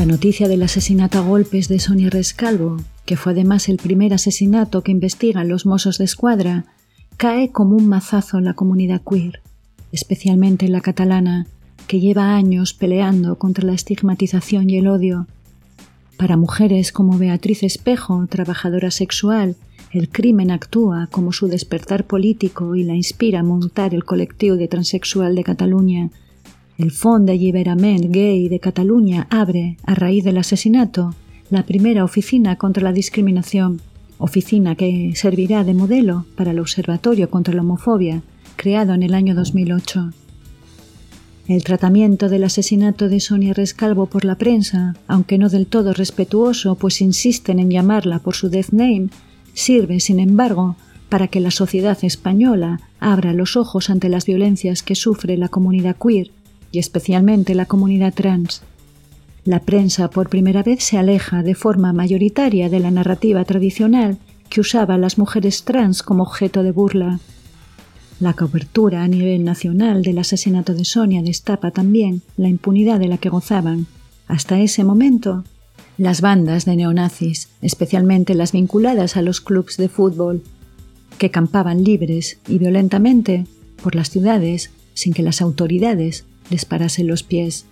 La 0.00 0.06
noticia 0.06 0.48
del 0.48 0.62
asesinato 0.62 1.18
a 1.18 1.20
golpes 1.20 1.68
de 1.68 1.78
Sonia 1.78 2.08
Rescalvo, 2.08 2.78
que 3.04 3.18
fue 3.18 3.32
además 3.32 3.68
el 3.68 3.76
primer 3.76 4.14
asesinato 4.14 4.80
que 4.80 4.92
investigan 4.92 5.46
los 5.46 5.66
mozos 5.66 5.98
de 5.98 6.06
escuadra, 6.06 6.64
cae 7.18 7.50
como 7.50 7.76
un 7.76 7.86
mazazo 7.86 8.38
en 8.38 8.46
la 8.46 8.54
comunidad 8.54 9.02
queer, 9.02 9.42
especialmente 9.92 10.64
en 10.64 10.72
la 10.72 10.80
catalana, 10.80 11.46
que 11.86 12.00
lleva 12.00 12.34
años 12.34 12.72
peleando 12.72 13.36
contra 13.36 13.66
la 13.66 13.74
estigmatización 13.74 14.70
y 14.70 14.78
el 14.78 14.88
odio. 14.88 15.26
Para 16.16 16.38
mujeres 16.38 16.92
como 16.92 17.18
Beatriz 17.18 17.62
Espejo, 17.62 18.26
trabajadora 18.26 18.90
sexual, 18.90 19.54
el 19.92 20.08
crimen 20.08 20.50
actúa 20.50 21.08
como 21.10 21.30
su 21.30 21.46
despertar 21.46 22.06
político 22.06 22.74
y 22.74 22.84
la 22.84 22.94
inspira 22.94 23.40
a 23.40 23.42
montar 23.42 23.92
el 23.92 24.06
colectivo 24.06 24.56
de 24.56 24.66
transexual 24.66 25.34
de 25.34 25.44
Cataluña, 25.44 26.10
el 26.80 26.92
Fond 26.92 27.26
d'Alliberament 27.28 28.06
Gay 28.10 28.48
de 28.48 28.58
Cataluña 28.58 29.26
abre, 29.28 29.76
a 29.84 29.94
raíz 29.94 30.24
del 30.24 30.38
asesinato, 30.38 31.14
la 31.50 31.64
primera 31.64 32.04
oficina 32.04 32.56
contra 32.56 32.82
la 32.82 32.94
discriminación, 32.94 33.82
oficina 34.16 34.74
que 34.76 35.12
servirá 35.14 35.62
de 35.62 35.74
modelo 35.74 36.24
para 36.36 36.52
el 36.52 36.58
Observatorio 36.58 37.28
contra 37.28 37.52
la 37.52 37.60
Homofobia, 37.60 38.22
creado 38.56 38.94
en 38.94 39.02
el 39.02 39.12
año 39.12 39.34
2008. 39.34 40.10
El 41.48 41.64
tratamiento 41.64 42.30
del 42.30 42.44
asesinato 42.44 43.10
de 43.10 43.20
Sonia 43.20 43.52
Rescalvo 43.52 44.06
por 44.06 44.24
la 44.24 44.36
prensa, 44.36 44.94
aunque 45.06 45.36
no 45.36 45.50
del 45.50 45.66
todo 45.66 45.92
respetuoso, 45.92 46.76
pues 46.76 47.02
insisten 47.02 47.58
en 47.58 47.70
llamarla 47.70 48.20
por 48.20 48.34
su 48.34 48.48
death 48.48 48.70
name, 48.70 49.08
sirve, 49.52 50.00
sin 50.00 50.18
embargo, 50.18 50.76
para 51.10 51.28
que 51.28 51.40
la 51.40 51.50
sociedad 51.50 51.98
española 52.02 52.80
abra 53.00 53.34
los 53.34 53.56
ojos 53.56 53.90
ante 53.90 54.08
las 54.08 54.24
violencias 54.24 54.82
que 54.82 54.94
sufre 54.94 55.36
la 55.36 55.48
comunidad 55.48 55.96
queer 55.96 56.30
y 56.72 56.78
especialmente 56.78 57.54
la 57.54 57.66
comunidad 57.66 58.14
trans. 58.14 58.62
La 59.44 59.60
prensa 59.60 60.10
por 60.10 60.28
primera 60.28 60.62
vez 60.62 60.84
se 60.84 60.98
aleja 60.98 61.42
de 61.42 61.54
forma 61.54 61.92
mayoritaria 61.92 62.68
de 62.68 62.80
la 62.80 62.90
narrativa 62.90 63.44
tradicional 63.44 64.18
que 64.48 64.60
usaba 64.60 64.94
a 64.94 64.98
las 64.98 65.16
mujeres 65.16 65.62
trans 65.62 66.02
como 66.02 66.24
objeto 66.24 66.62
de 66.62 66.72
burla. 66.72 67.20
La 68.18 68.34
cobertura 68.34 69.02
a 69.02 69.08
nivel 69.08 69.44
nacional 69.44 70.02
del 70.02 70.18
asesinato 70.18 70.74
de 70.74 70.84
Sonia 70.84 71.22
destapa 71.22 71.70
también 71.70 72.20
la 72.36 72.48
impunidad 72.48 72.98
de 72.98 73.08
la 73.08 73.16
que 73.16 73.30
gozaban, 73.30 73.86
hasta 74.28 74.60
ese 74.60 74.84
momento, 74.84 75.44
las 75.96 76.20
bandas 76.20 76.66
de 76.66 76.76
neonazis, 76.76 77.48
especialmente 77.62 78.34
las 78.34 78.52
vinculadas 78.52 79.16
a 79.16 79.22
los 79.22 79.40
clubes 79.40 79.76
de 79.78 79.88
fútbol, 79.88 80.42
que 81.18 81.30
campaban 81.30 81.82
libres 81.82 82.38
y 82.46 82.58
violentamente 82.58 83.46
por 83.82 83.94
las 83.94 84.10
ciudades 84.10 84.70
sin 84.94 85.12
que 85.12 85.22
las 85.22 85.40
autoridades 85.40 86.24
les 86.50 86.64
parasen 86.64 87.06
los 87.06 87.22
pies. 87.22 87.66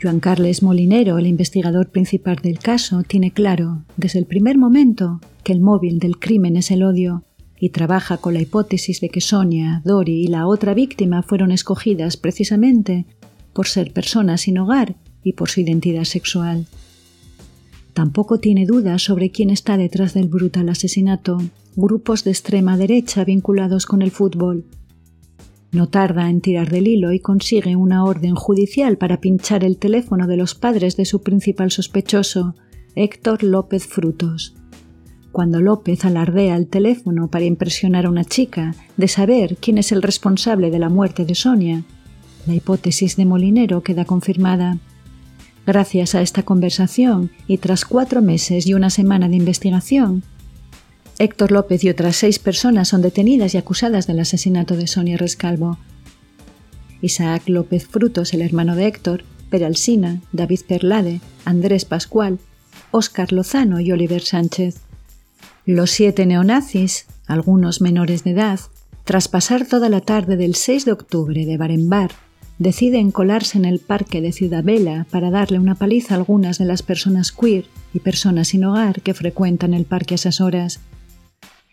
Juan 0.00 0.20
Carles 0.20 0.62
Molinero, 0.62 1.18
el 1.18 1.26
investigador 1.26 1.90
principal 1.90 2.36
del 2.36 2.58
caso, 2.58 3.02
tiene 3.04 3.30
claro, 3.30 3.84
desde 3.96 4.18
el 4.18 4.26
primer 4.26 4.58
momento, 4.58 5.20
que 5.42 5.52
el 5.52 5.60
móvil 5.60 5.98
del 5.98 6.18
crimen 6.18 6.56
es 6.56 6.70
el 6.70 6.82
odio 6.82 7.24
y 7.58 7.70
trabaja 7.70 8.18
con 8.18 8.34
la 8.34 8.42
hipótesis 8.42 9.00
de 9.00 9.08
que 9.08 9.20
Sonia, 9.20 9.80
Dori 9.84 10.24
y 10.24 10.26
la 10.26 10.46
otra 10.46 10.74
víctima 10.74 11.22
fueron 11.22 11.52
escogidas 11.52 12.16
precisamente 12.16 13.06
por 13.52 13.66
ser 13.66 13.92
personas 13.92 14.42
sin 14.42 14.58
hogar 14.58 14.96
y 15.22 15.32
por 15.34 15.48
su 15.48 15.60
identidad 15.60 16.04
sexual. 16.04 16.66
Tampoco 17.94 18.40
tiene 18.40 18.66
dudas 18.66 19.02
sobre 19.02 19.30
quién 19.30 19.50
está 19.50 19.76
detrás 19.76 20.14
del 20.14 20.28
brutal 20.28 20.68
asesinato, 20.68 21.38
grupos 21.76 22.24
de 22.24 22.32
extrema 22.32 22.76
derecha 22.76 23.24
vinculados 23.24 23.86
con 23.86 24.02
el 24.02 24.10
fútbol. 24.10 24.66
No 25.74 25.88
tarda 25.88 26.30
en 26.30 26.40
tirar 26.40 26.70
del 26.70 26.86
hilo 26.86 27.12
y 27.12 27.18
consigue 27.18 27.74
una 27.74 28.04
orden 28.04 28.36
judicial 28.36 28.96
para 28.96 29.20
pinchar 29.20 29.64
el 29.64 29.76
teléfono 29.76 30.28
de 30.28 30.36
los 30.36 30.54
padres 30.54 30.96
de 30.96 31.04
su 31.04 31.20
principal 31.20 31.72
sospechoso, 31.72 32.54
Héctor 32.94 33.42
López 33.42 33.84
Frutos. 33.88 34.54
Cuando 35.32 35.60
López 35.60 36.04
alardea 36.04 36.54
el 36.54 36.68
teléfono 36.68 37.26
para 37.26 37.44
impresionar 37.44 38.06
a 38.06 38.10
una 38.10 38.24
chica 38.24 38.76
de 38.96 39.08
saber 39.08 39.56
quién 39.56 39.78
es 39.78 39.90
el 39.90 40.02
responsable 40.02 40.70
de 40.70 40.78
la 40.78 40.90
muerte 40.90 41.24
de 41.24 41.34
Sonia, 41.34 41.82
la 42.46 42.54
hipótesis 42.54 43.16
de 43.16 43.24
Molinero 43.24 43.82
queda 43.82 44.04
confirmada. 44.04 44.78
Gracias 45.66 46.14
a 46.14 46.22
esta 46.22 46.44
conversación 46.44 47.32
y 47.48 47.58
tras 47.58 47.84
cuatro 47.84 48.22
meses 48.22 48.68
y 48.68 48.74
una 48.74 48.90
semana 48.90 49.28
de 49.28 49.34
investigación, 49.34 50.22
Héctor 51.18 51.52
López 51.52 51.84
y 51.84 51.90
otras 51.90 52.16
seis 52.16 52.40
personas 52.40 52.88
son 52.88 53.00
detenidas 53.00 53.54
y 53.54 53.58
acusadas 53.58 54.06
del 54.08 54.18
asesinato 54.18 54.76
de 54.76 54.88
Sonia 54.88 55.16
Rescalvo. 55.16 55.78
Isaac 57.02 57.42
López 57.46 57.86
Frutos, 57.86 58.34
el 58.34 58.42
hermano 58.42 58.74
de 58.74 58.86
Héctor, 58.86 59.24
Peralsina, 59.48 60.20
David 60.32 60.60
Perlade, 60.66 61.20
Andrés 61.44 61.84
Pascual, 61.84 62.40
Óscar 62.90 63.32
Lozano 63.32 63.78
y 63.78 63.92
Oliver 63.92 64.22
Sánchez. 64.22 64.80
Los 65.66 65.92
siete 65.92 66.26
neonazis, 66.26 67.06
algunos 67.26 67.80
menores 67.80 68.24
de 68.24 68.32
edad, 68.32 68.58
tras 69.04 69.28
pasar 69.28 69.66
toda 69.66 69.88
la 69.88 70.00
tarde 70.00 70.36
del 70.36 70.56
6 70.56 70.84
de 70.86 70.92
octubre 70.92 71.46
de 71.46 71.56
Barembar, 71.56 72.10
deciden 72.58 73.12
colarse 73.12 73.58
en 73.58 73.66
el 73.66 73.78
parque 73.78 74.20
de 74.20 74.32
Ciudadela 74.32 75.06
para 75.10 75.30
darle 75.30 75.58
una 75.58 75.74
paliza 75.74 76.14
a 76.14 76.18
algunas 76.18 76.58
de 76.58 76.64
las 76.64 76.82
personas 76.82 77.30
queer 77.30 77.66
y 77.92 78.00
personas 78.00 78.48
sin 78.48 78.64
hogar 78.64 79.00
que 79.02 79.14
frecuentan 79.14 79.74
el 79.74 79.84
parque 79.84 80.14
a 80.14 80.16
esas 80.16 80.40
horas. 80.40 80.80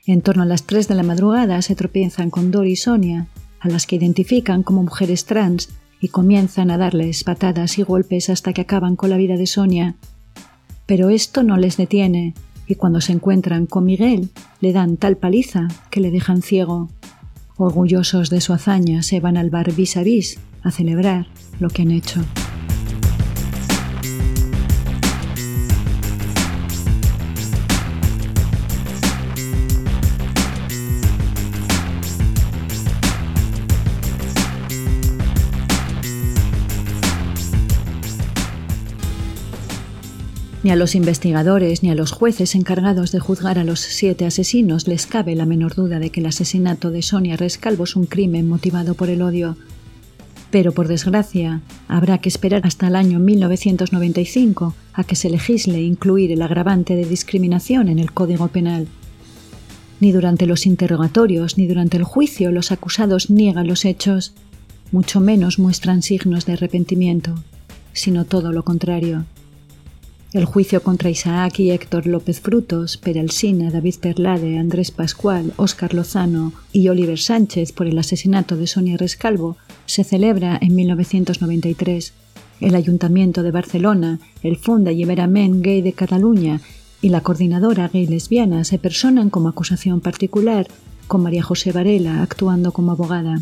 En 0.07 0.21
torno 0.21 0.43
a 0.43 0.47
las 0.47 0.63
3 0.63 0.87
de 0.87 0.95
la 0.95 1.03
madrugada 1.03 1.61
se 1.61 1.75
tropiezan 1.75 2.29
con 2.31 2.49
Dori 2.49 2.71
y 2.71 2.75
Sonia, 2.75 3.27
a 3.59 3.69
las 3.69 3.85
que 3.85 3.97
identifican 3.97 4.63
como 4.63 4.81
mujeres 4.81 5.25
trans 5.25 5.69
y 5.99 6.07
comienzan 6.07 6.71
a 6.71 6.77
darles 6.77 7.23
patadas 7.23 7.77
y 7.77 7.83
golpes 7.83 8.29
hasta 8.29 8.53
que 8.53 8.61
acaban 8.61 8.95
con 8.95 9.11
la 9.11 9.17
vida 9.17 9.37
de 9.37 9.45
Sonia. 9.45 9.95
Pero 10.87 11.09
esto 11.09 11.43
no 11.43 11.57
les 11.57 11.77
detiene 11.77 12.33
y 12.67 12.75
cuando 12.75 13.01
se 13.01 13.13
encuentran 13.13 13.67
con 13.67 13.85
Miguel 13.85 14.29
le 14.59 14.73
dan 14.73 14.97
tal 14.97 15.17
paliza 15.17 15.67
que 15.91 15.99
le 15.99 16.09
dejan 16.09 16.41
ciego. 16.41 16.89
Orgullosos 17.57 18.31
de 18.31 18.41
su 18.41 18.53
hazaña 18.53 19.03
se 19.03 19.19
van 19.19 19.37
al 19.37 19.51
bar 19.51 19.71
vis 19.73 19.97
a 19.97 20.03
vis 20.03 20.39
a 20.63 20.71
celebrar 20.71 21.27
lo 21.59 21.69
que 21.69 21.83
han 21.83 21.91
hecho. 21.91 22.21
Ni 40.63 40.69
a 40.69 40.75
los 40.75 40.93
investigadores 40.93 41.81
ni 41.81 41.89
a 41.89 41.95
los 41.95 42.11
jueces 42.11 42.53
encargados 42.53 43.11
de 43.11 43.19
juzgar 43.19 43.57
a 43.57 43.63
los 43.63 43.79
siete 43.79 44.25
asesinos 44.25 44.87
les 44.87 45.07
cabe 45.07 45.35
la 45.35 45.47
menor 45.47 45.73
duda 45.73 45.97
de 45.97 46.11
que 46.11 46.19
el 46.19 46.27
asesinato 46.27 46.91
de 46.91 47.01
Sonia 47.01 47.35
Rescalvo 47.35 47.85
es 47.85 47.95
un 47.95 48.05
crimen 48.05 48.47
motivado 48.47 48.93
por 48.93 49.09
el 49.09 49.23
odio. 49.23 49.57
Pero 50.51 50.71
por 50.71 50.87
desgracia, 50.87 51.61
habrá 51.87 52.19
que 52.19 52.29
esperar 52.29 52.67
hasta 52.67 52.87
el 52.87 52.95
año 52.95 53.17
1995 53.17 54.75
a 54.93 55.03
que 55.03 55.15
se 55.15 55.31
legisle 55.31 55.81
incluir 55.81 56.31
el 56.31 56.43
agravante 56.43 56.95
de 56.95 57.05
discriminación 57.05 57.89
en 57.89 57.97
el 57.97 58.11
Código 58.11 58.47
Penal. 58.49 58.87
Ni 59.99 60.11
durante 60.11 60.45
los 60.45 60.67
interrogatorios 60.67 61.57
ni 61.57 61.65
durante 61.65 61.97
el 61.97 62.03
juicio 62.03 62.51
los 62.51 62.71
acusados 62.71 63.31
niegan 63.31 63.67
los 63.67 63.83
hechos, 63.83 64.33
mucho 64.91 65.21
menos 65.21 65.57
muestran 65.57 66.03
signos 66.03 66.45
de 66.45 66.53
arrepentimiento, 66.53 67.33
sino 67.93 68.25
todo 68.25 68.51
lo 68.51 68.63
contrario. 68.63 69.25
El 70.33 70.45
juicio 70.45 70.81
contra 70.81 71.09
Isaac 71.09 71.59
y 71.59 71.71
Héctor 71.71 72.07
López 72.07 72.39
Frutos, 72.39 72.95
Peralsina, 72.95 73.69
David 73.69 73.95
Perlade, 73.99 74.59
Andrés 74.59 74.89
Pascual, 74.89 75.51
Óscar 75.57 75.93
Lozano 75.93 76.53
y 76.71 76.87
Oliver 76.87 77.19
Sánchez 77.19 77.73
por 77.73 77.85
el 77.85 77.97
asesinato 77.97 78.55
de 78.55 78.65
Sonia 78.65 78.95
Rescalvo 78.95 79.57
se 79.87 80.05
celebra 80.05 80.57
en 80.61 80.73
1993. 80.73 82.13
El 82.61 82.75
Ayuntamiento 82.75 83.43
de 83.43 83.51
Barcelona, 83.51 84.19
el 84.41 84.55
Fond 84.55 84.85
d'Alliberament 84.85 85.61
Gay 85.65 85.81
de 85.81 85.91
Cataluña 85.91 86.61
y 87.01 87.09
la 87.09 87.19
Coordinadora 87.19 87.89
Gay 87.89 88.07
Lesbiana 88.07 88.63
se 88.63 88.79
personan 88.79 89.29
como 89.29 89.49
acusación 89.49 89.99
particular, 89.99 90.65
con 91.07 91.23
María 91.23 91.43
José 91.43 91.73
Varela 91.73 92.23
actuando 92.23 92.71
como 92.71 92.93
abogada. 92.93 93.41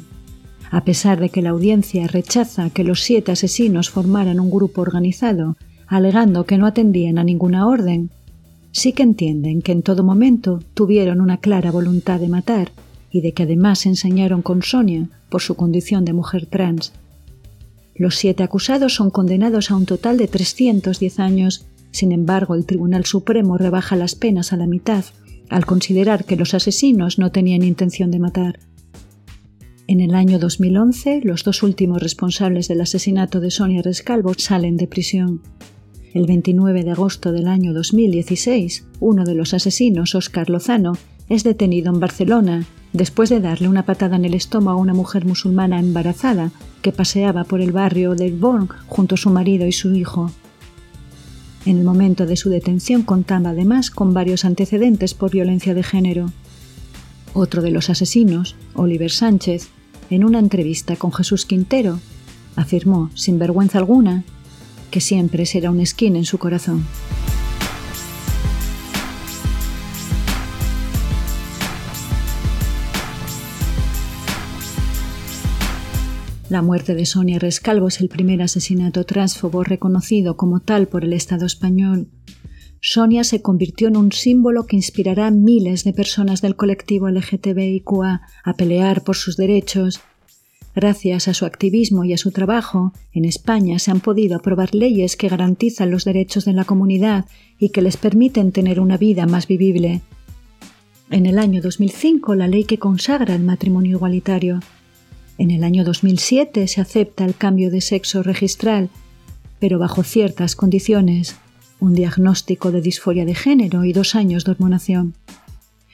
A 0.72 0.84
pesar 0.86 1.20
de 1.20 1.30
que 1.30 1.44
la 1.44 1.52
audiencia 1.52 2.08
rechaza 2.08 2.72
que 2.72 2.84
los 2.84 3.04
siete 3.04 3.32
asesinos 3.32 3.92
formaran 3.92 4.40
un 4.40 4.50
grupo 4.50 4.82
organizado, 4.82 5.56
alegando 5.90 6.46
que 6.46 6.58
no 6.58 6.68
atendían 6.68 7.18
a 7.18 7.24
ninguna 7.24 7.68
orden, 7.68 8.12
sí 8.72 8.94
que 8.94 9.04
entienden 9.04 9.62
que 9.62 9.72
en 9.72 9.82
todo 9.82 10.04
momento 10.04 10.60
tuvieron 10.74 11.20
una 11.20 11.38
clara 11.38 11.72
voluntad 11.72 12.20
de 12.20 12.30
matar 12.30 12.72
y 13.12 13.22
de 13.22 13.34
que 13.34 13.44
además 13.44 13.80
se 13.80 13.90
enseñaron 13.90 14.42
con 14.42 14.62
Sonia 14.62 15.10
por 15.30 15.42
su 15.42 15.56
condición 15.56 16.06
de 16.06 16.14
mujer 16.14 16.46
trans. 16.46 16.94
Los 17.96 18.16
siete 18.16 18.44
acusados 18.44 18.94
son 18.94 19.10
condenados 19.10 19.72
a 19.72 19.76
un 19.76 19.86
total 19.86 20.18
de 20.18 20.28
310 20.28 21.20
años, 21.20 21.66
sin 21.92 22.12
embargo 22.12 22.56
el 22.56 22.66
Tribunal 22.66 23.06
Supremo 23.06 23.58
rebaja 23.58 23.96
las 23.96 24.16
penas 24.16 24.54
a 24.54 24.58
la 24.58 24.68
mitad 24.68 25.04
al 25.50 25.66
considerar 25.66 26.26
que 26.26 26.36
los 26.36 26.54
asesinos 26.54 27.18
no 27.18 27.32
tenían 27.32 27.64
intención 27.64 28.12
de 28.12 28.20
matar. 28.20 28.60
En 29.88 30.02
el 30.02 30.14
año 30.14 30.38
2011, 30.38 31.22
los 31.24 31.44
dos 31.44 31.64
últimos 31.64 32.02
responsables 32.04 32.68
del 32.68 32.82
asesinato 32.82 33.40
de 33.40 33.50
Sonia 33.50 33.82
Rescalvo 33.82 34.36
salen 34.38 34.78
de 34.78 34.88
prisión. 34.88 35.42
El 36.12 36.26
29 36.26 36.84
de 36.84 36.92
agosto 36.92 37.32
del 37.32 37.48
año 37.48 37.72
2016, 37.72 38.84
uno 39.00 39.26
de 39.26 39.36
los 39.36 39.54
asesinos, 39.54 40.16
Óscar 40.16 40.50
Lozano, 40.50 40.94
es 41.30 41.44
detenido 41.44 41.94
en 41.94 42.00
Barcelona 42.00 42.66
después 42.94 43.30
de 43.30 43.40
darle 43.40 43.68
una 43.68 43.86
patada 43.86 44.16
en 44.16 44.26
el 44.26 44.34
estómago 44.34 44.80
a 44.80 44.82
una 44.82 44.96
mujer 44.96 45.26
musulmana 45.26 45.80
embarazada 45.80 46.52
que 46.82 46.92
paseaba 46.92 47.44
por 47.44 47.62
el 47.62 47.72
barrio 47.72 48.16
del 48.16 48.34
Born 48.34 48.70
junto 48.88 49.14
a 49.14 49.18
su 49.20 49.30
marido 49.30 49.68
y 49.68 49.72
su 49.72 49.94
hijo. 49.94 50.32
En 51.68 51.78
el 51.78 51.84
momento 51.84 52.26
de 52.26 52.38
su 52.38 52.50
detención 52.50 53.04
contaba 53.04 53.52
además 53.52 53.92
con 53.92 54.12
varios 54.12 54.46
antecedentes 54.46 55.14
por 55.14 55.30
violencia 55.30 55.76
de 55.76 55.84
género. 55.84 56.32
Otro 57.36 57.62
de 57.62 57.70
los 57.70 57.92
asesinos, 57.92 58.56
Oliver 58.74 59.12
Sánchez, 59.12 59.70
en 60.10 60.24
una 60.24 60.40
entrevista 60.40 60.96
con 60.96 61.14
Jesús 61.14 61.46
Quintero, 61.46 62.00
afirmó, 62.56 63.12
sin 63.14 63.38
vergüenza 63.38 63.78
alguna, 63.78 64.24
que 64.90 65.02
siempre 65.02 65.46
será 65.46 65.72
un 65.72 65.80
esquina 65.80 66.18
en 66.18 66.26
su 66.26 66.38
corazón. 66.38 66.86
La 76.50 76.64
muerte 76.64 76.96
de 76.96 77.06
Sonia 77.06 77.38
Rescalvo 77.38 77.90
es 77.90 78.02
el 78.02 78.10
primer 78.10 78.42
asesinato 78.42 79.04
transfobo 79.06 79.64
reconocido 79.64 80.36
como 80.36 80.62
tal 80.62 80.88
por 80.88 81.04
el 81.04 81.14
Estado 81.14 81.46
español. 81.46 82.08
Sonia 82.82 83.24
se 83.24 83.44
convirtió 83.44 83.88
en 83.88 83.98
un 83.98 84.12
símbolo 84.12 84.66
que 84.66 84.76
inspirará 84.76 85.28
a 85.28 85.32
miles 85.32 85.84
de 85.84 85.94
personas 85.94 86.42
del 86.42 86.56
colectivo 86.56 87.08
LGTBIQA 87.08 88.22
a 88.44 88.54
pelear 88.54 89.04
por 89.04 89.16
sus 89.16 89.38
derechos 89.38 90.02
Gracias 90.76 91.28
a 91.28 91.34
su 91.34 91.46
activismo 91.46 92.04
y 92.04 92.14
a 92.14 92.18
su 92.18 92.32
trabajo, 92.32 92.94
en 93.14 93.26
España 93.26 93.80
se 93.80 93.92
han 93.92 94.00
podido 94.00 94.38
aprobar 94.38 94.76
leyes 94.76 95.16
que 95.16 95.28
garantizan 95.28 95.90
los 95.90 96.06
derechos 96.06 96.46
de 96.46 96.54
la 96.54 96.64
comunidad 96.64 97.26
y 97.60 97.70
que 97.70 97.82
les 97.82 97.98
permiten 97.98 98.52
tener 98.52 98.80
una 98.80 98.98
vida 98.98 99.26
más 99.26 99.48
vivible. 99.48 100.02
En 101.10 101.26
el 101.26 101.40
año 101.40 101.62
2005 101.62 102.36
la 102.36 102.48
ley 102.48 102.66
que 102.66 102.78
consagra 102.78 103.34
el 103.34 103.42
matrimonio 103.42 103.98
igualitario. 103.98 104.60
En 105.40 105.50
el 105.50 105.64
año 105.64 105.84
2007 105.84 106.68
se 106.68 106.82
acepta 106.82 107.26
el 107.26 107.36
cambio 107.36 107.72
de 107.72 107.82
sexo 107.82 108.22
registral, 108.22 108.90
pero 109.60 109.80
bajo 109.80 110.04
ciertas 110.04 110.56
condiciones, 110.56 111.36
un 111.80 111.96
diagnóstico 111.96 112.72
de 112.72 112.82
disforia 112.82 113.26
de 113.26 113.34
género 113.34 113.86
y 113.86 113.94
dos 113.94 114.14
años 114.14 114.46
de 114.46 114.52
hormonación. 114.52 115.16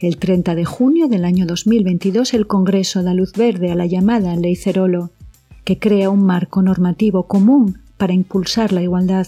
El 0.06 0.18
30 0.18 0.54
de 0.54 0.66
junio 0.66 1.08
del 1.08 1.26
año 1.26 1.48
2022 1.48 2.36
el 2.36 2.46
Congreso 2.46 3.02
da 3.02 3.16
luz 3.16 3.34
verde 3.34 3.72
a 3.72 3.76
la 3.76 3.88
llamada 3.88 4.36
Ley 4.36 4.56
Cerolo, 4.56 5.10
que 5.64 5.80
crea 5.80 6.12
un 6.12 6.24
marco 6.24 6.62
normativo 6.62 7.24
común 7.24 7.80
para 7.98 8.14
impulsar 8.14 8.72
la 8.72 8.84
igualdad. 8.84 9.26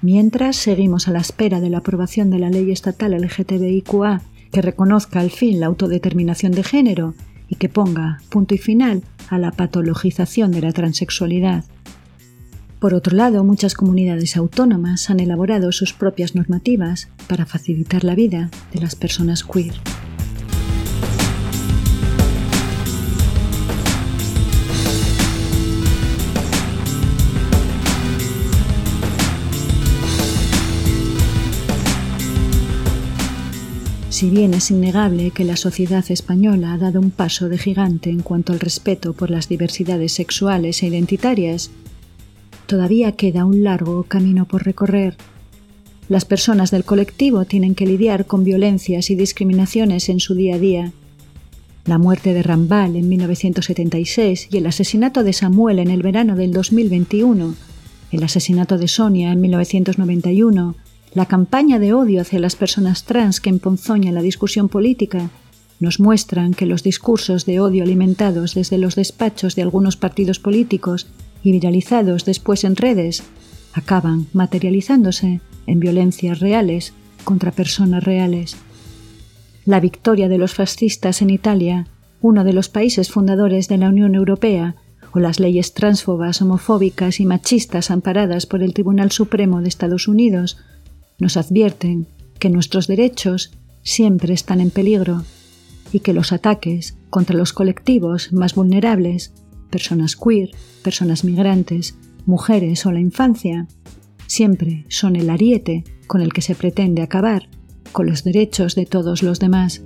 Mientras 0.00 0.54
seguimos 0.54 1.08
a 1.08 1.10
la 1.10 1.18
espera 1.18 1.58
de 1.58 1.70
la 1.70 1.78
aprobación 1.78 2.30
de 2.30 2.38
la 2.38 2.50
ley 2.50 2.70
estatal 2.70 3.20
LGTBIQA 3.20 4.22
que 4.52 4.62
reconozca 4.62 5.18
al 5.18 5.32
fin 5.32 5.58
la 5.58 5.66
autodeterminación 5.66 6.52
de 6.52 6.62
género 6.62 7.14
y 7.48 7.56
que 7.56 7.68
ponga 7.68 8.20
punto 8.28 8.54
y 8.54 8.58
final 8.58 9.02
a 9.28 9.38
la 9.38 9.50
patologización 9.50 10.52
de 10.52 10.60
la 10.60 10.70
transexualidad. 10.70 11.64
Por 12.80 12.94
otro 12.94 13.14
lado, 13.14 13.44
muchas 13.44 13.74
comunidades 13.74 14.38
autónomas 14.38 15.10
han 15.10 15.20
elaborado 15.20 15.70
sus 15.70 15.92
propias 15.92 16.34
normativas 16.34 17.08
para 17.28 17.44
facilitar 17.44 18.04
la 18.04 18.14
vida 18.14 18.50
de 18.72 18.80
las 18.80 18.96
personas 18.96 19.44
queer. 19.44 19.74
Si 34.08 34.30
bien 34.30 34.54
es 34.54 34.70
innegable 34.70 35.32
que 35.32 35.44
la 35.44 35.56
sociedad 35.56 36.04
española 36.10 36.72
ha 36.72 36.78
dado 36.78 36.98
un 37.00 37.10
paso 37.10 37.50
de 37.50 37.58
gigante 37.58 38.08
en 38.08 38.20
cuanto 38.20 38.54
al 38.54 38.60
respeto 38.60 39.12
por 39.12 39.30
las 39.30 39.48
diversidades 39.48 40.12
sexuales 40.12 40.82
e 40.82 40.86
identitarias, 40.86 41.70
todavía 42.70 43.10
queda 43.16 43.44
un 43.44 43.64
largo 43.64 44.04
camino 44.04 44.44
por 44.46 44.64
recorrer. 44.64 45.16
Las 46.08 46.24
personas 46.24 46.70
del 46.70 46.84
colectivo 46.84 47.44
tienen 47.44 47.74
que 47.74 47.84
lidiar 47.84 48.26
con 48.26 48.44
violencias 48.44 49.10
y 49.10 49.16
discriminaciones 49.16 50.08
en 50.08 50.20
su 50.20 50.36
día 50.36 50.54
a 50.54 50.58
día. 50.60 50.92
La 51.84 51.98
muerte 51.98 52.32
de 52.32 52.44
Rambal 52.44 52.94
en 52.94 53.08
1976 53.08 54.50
y 54.52 54.56
el 54.56 54.66
asesinato 54.66 55.24
de 55.24 55.32
Samuel 55.32 55.80
en 55.80 55.90
el 55.90 56.04
verano 56.04 56.36
del 56.36 56.52
2021, 56.52 57.56
el 58.12 58.22
asesinato 58.22 58.78
de 58.78 58.86
Sonia 58.86 59.32
en 59.32 59.40
1991, 59.40 60.76
la 61.12 61.26
campaña 61.26 61.80
de 61.80 61.92
odio 61.92 62.20
hacia 62.20 62.38
las 62.38 62.54
personas 62.54 63.02
trans 63.02 63.40
que 63.40 63.50
emponzoña 63.50 64.12
la 64.12 64.22
discusión 64.22 64.68
política 64.68 65.28
nos 65.80 65.98
muestran 65.98 66.54
que 66.54 66.66
los 66.66 66.84
discursos 66.84 67.46
de 67.46 67.58
odio 67.58 67.82
alimentados 67.82 68.54
desde 68.54 68.78
los 68.78 68.94
despachos 68.94 69.56
de 69.56 69.62
algunos 69.62 69.96
partidos 69.96 70.38
políticos 70.38 71.08
y 71.42 71.52
viralizados 71.52 72.24
después 72.24 72.64
en 72.64 72.76
redes 72.76 73.22
acaban 73.72 74.26
materializándose 74.32 75.40
en 75.66 75.80
violencias 75.80 76.40
reales 76.40 76.92
contra 77.24 77.52
personas 77.52 78.04
reales. 78.04 78.56
La 79.64 79.80
victoria 79.80 80.28
de 80.28 80.38
los 80.38 80.54
fascistas 80.54 81.22
en 81.22 81.30
Italia, 81.30 81.86
uno 82.20 82.44
de 82.44 82.52
los 82.52 82.68
países 82.68 83.10
fundadores 83.10 83.68
de 83.68 83.78
la 83.78 83.88
Unión 83.88 84.14
Europea, 84.14 84.74
o 85.12 85.18
las 85.18 85.40
leyes 85.40 85.74
transfobas, 85.74 86.40
homofóbicas 86.40 87.20
y 87.20 87.26
machistas 87.26 87.90
amparadas 87.90 88.46
por 88.46 88.62
el 88.62 88.74
Tribunal 88.74 89.10
Supremo 89.10 89.60
de 89.60 89.68
Estados 89.68 90.08
Unidos 90.08 90.58
nos 91.18 91.36
advierten 91.36 92.06
que 92.38 92.48
nuestros 92.48 92.86
derechos 92.86 93.52
siempre 93.82 94.34
están 94.34 94.60
en 94.60 94.70
peligro 94.70 95.24
y 95.92 96.00
que 96.00 96.12
los 96.12 96.32
ataques 96.32 96.96
contra 97.10 97.36
los 97.36 97.52
colectivos 97.52 98.32
más 98.32 98.54
vulnerables, 98.54 99.32
personas 99.70 100.16
queer, 100.16 100.50
personas 100.82 101.24
migrantes, 101.24 101.96
mujeres 102.26 102.84
o 102.84 102.92
la 102.92 103.00
infancia, 103.00 103.66
siempre 104.26 104.84
son 104.88 105.16
el 105.16 105.30
ariete 105.30 105.84
con 106.06 106.20
el 106.20 106.32
que 106.32 106.42
se 106.42 106.54
pretende 106.54 107.02
acabar 107.02 107.48
con 107.92 108.06
los 108.06 108.24
derechos 108.24 108.74
de 108.74 108.86
todos 108.86 109.22
los 109.22 109.40
demás. 109.40 109.82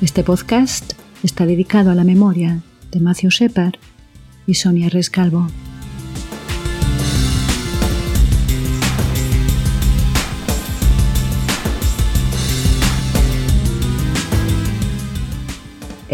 Este 0.00 0.22
podcast 0.22 0.92
está 1.22 1.46
dedicado 1.46 1.90
a 1.90 1.94
la 1.94 2.04
memoria 2.04 2.62
de 2.92 3.00
Matthew 3.00 3.30
Shepard 3.30 3.74
y 4.46 4.54
Sonia 4.54 4.88
Rescalvo. 4.88 5.48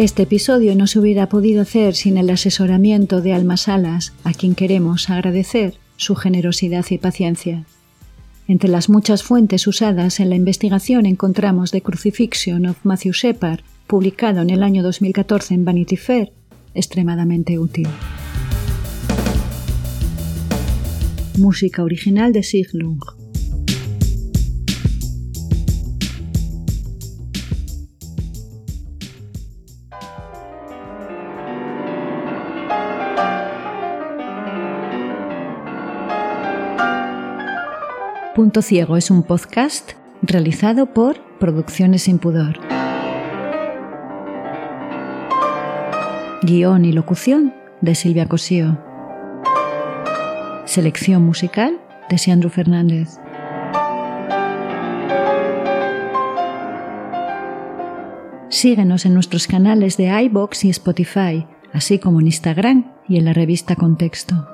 Este 0.03 0.25
episodio 0.25 0.75
no 0.75 0.89
se 0.89 0.99
hubiera 0.99 1.29
podido 1.29 1.63
hacer 1.63 1.95
sin 1.95 2.19
el 2.19 2.29
asesoramiento 2.29 3.21
de 3.21 3.35
Alma 3.35 3.57
Salas, 3.57 4.13
a 4.25 4.33
quien 4.33 4.57
queremos 4.57 5.09
agradecer 5.09 5.75
su 5.97 6.17
generosidad 6.17 6.85
y 6.91 6.99
paciencia. 6.99 7.67
Entre 8.49 8.69
las 8.69 8.89
muchas 8.89 9.23
fuentes 9.23 9.65
usadas 9.69 10.19
en 10.19 10.31
la 10.31 10.35
investigación 10.35 11.07
encontramos 11.07 11.71
The 11.71 11.83
Crucifixion 11.83 12.67
of 12.67 12.79
Matthew 12.83 13.13
Shepard, 13.13 13.61
publicado 13.87 14.43
en 14.43 14.51
el 14.51 14.65
año 14.65 14.83
2014 14.83 15.55
en 15.55 15.65
Vanity 15.65 15.97
Fair, 15.97 16.33
extremadamente 16.75 17.61
útil. 17.61 17.87
Música 21.39 21.85
original 21.85 22.33
de 22.33 22.43
Siglung. 22.43 23.22
Punto 38.35 38.63
Ciego 38.63 38.97
es 38.97 39.11
un 39.11 39.25
podcast 39.25 39.93
realizado 40.23 40.87
por 40.95 41.21
Producciones 41.39 42.05
Sin 42.05 42.19
Pudor. 42.19 42.59
Guión 46.41 46.87
y 46.87 46.93
locución 46.93 47.53
de 47.83 47.95
Silvia 47.95 48.27
Cosío. 48.27 48.79
Selección 50.65 51.23
musical 51.23 51.79
de 52.09 52.17
Sandro 52.17 52.49
Fernández. 52.49 53.19
Síguenos 58.49 59.05
en 59.05 59.13
nuestros 59.13 59.47
canales 59.47 59.99
de 59.99 60.07
iBox 60.23 60.65
y 60.65 60.71
Spotify, 60.71 61.47
así 61.75 61.99
como 61.99 62.21
en 62.21 62.29
Instagram 62.29 62.93
y 63.07 63.19
en 63.19 63.27
la 63.27 63.35
revista 63.35 63.77
Contexto. 63.77 64.52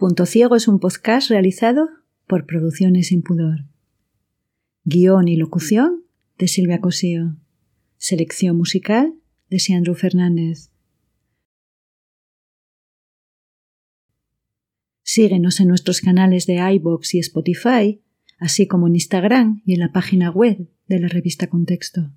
Punto 0.00 0.24
Ciego 0.24 0.56
es 0.56 0.66
un 0.66 0.80
podcast 0.80 1.28
realizado 1.28 1.90
por 2.26 2.46
Producciones 2.46 3.08
Sin 3.08 3.20
Pudor. 3.20 3.66
Guión 4.84 5.28
y 5.28 5.36
locución 5.36 6.06
de 6.38 6.48
Silvia 6.48 6.80
Cosío. 6.80 7.36
Selección 7.98 8.56
musical 8.56 9.12
de 9.50 9.58
Siandro 9.58 9.94
Fernández. 9.94 10.70
Síguenos 15.02 15.60
en 15.60 15.68
nuestros 15.68 16.00
canales 16.00 16.46
de 16.46 16.54
iBox 16.76 17.16
y 17.16 17.18
Spotify, 17.18 18.00
así 18.38 18.66
como 18.66 18.86
en 18.86 18.94
Instagram 18.94 19.60
y 19.66 19.74
en 19.74 19.80
la 19.80 19.92
página 19.92 20.30
web 20.30 20.66
de 20.86 20.98
la 20.98 21.08
revista 21.08 21.50
Contexto. 21.50 22.10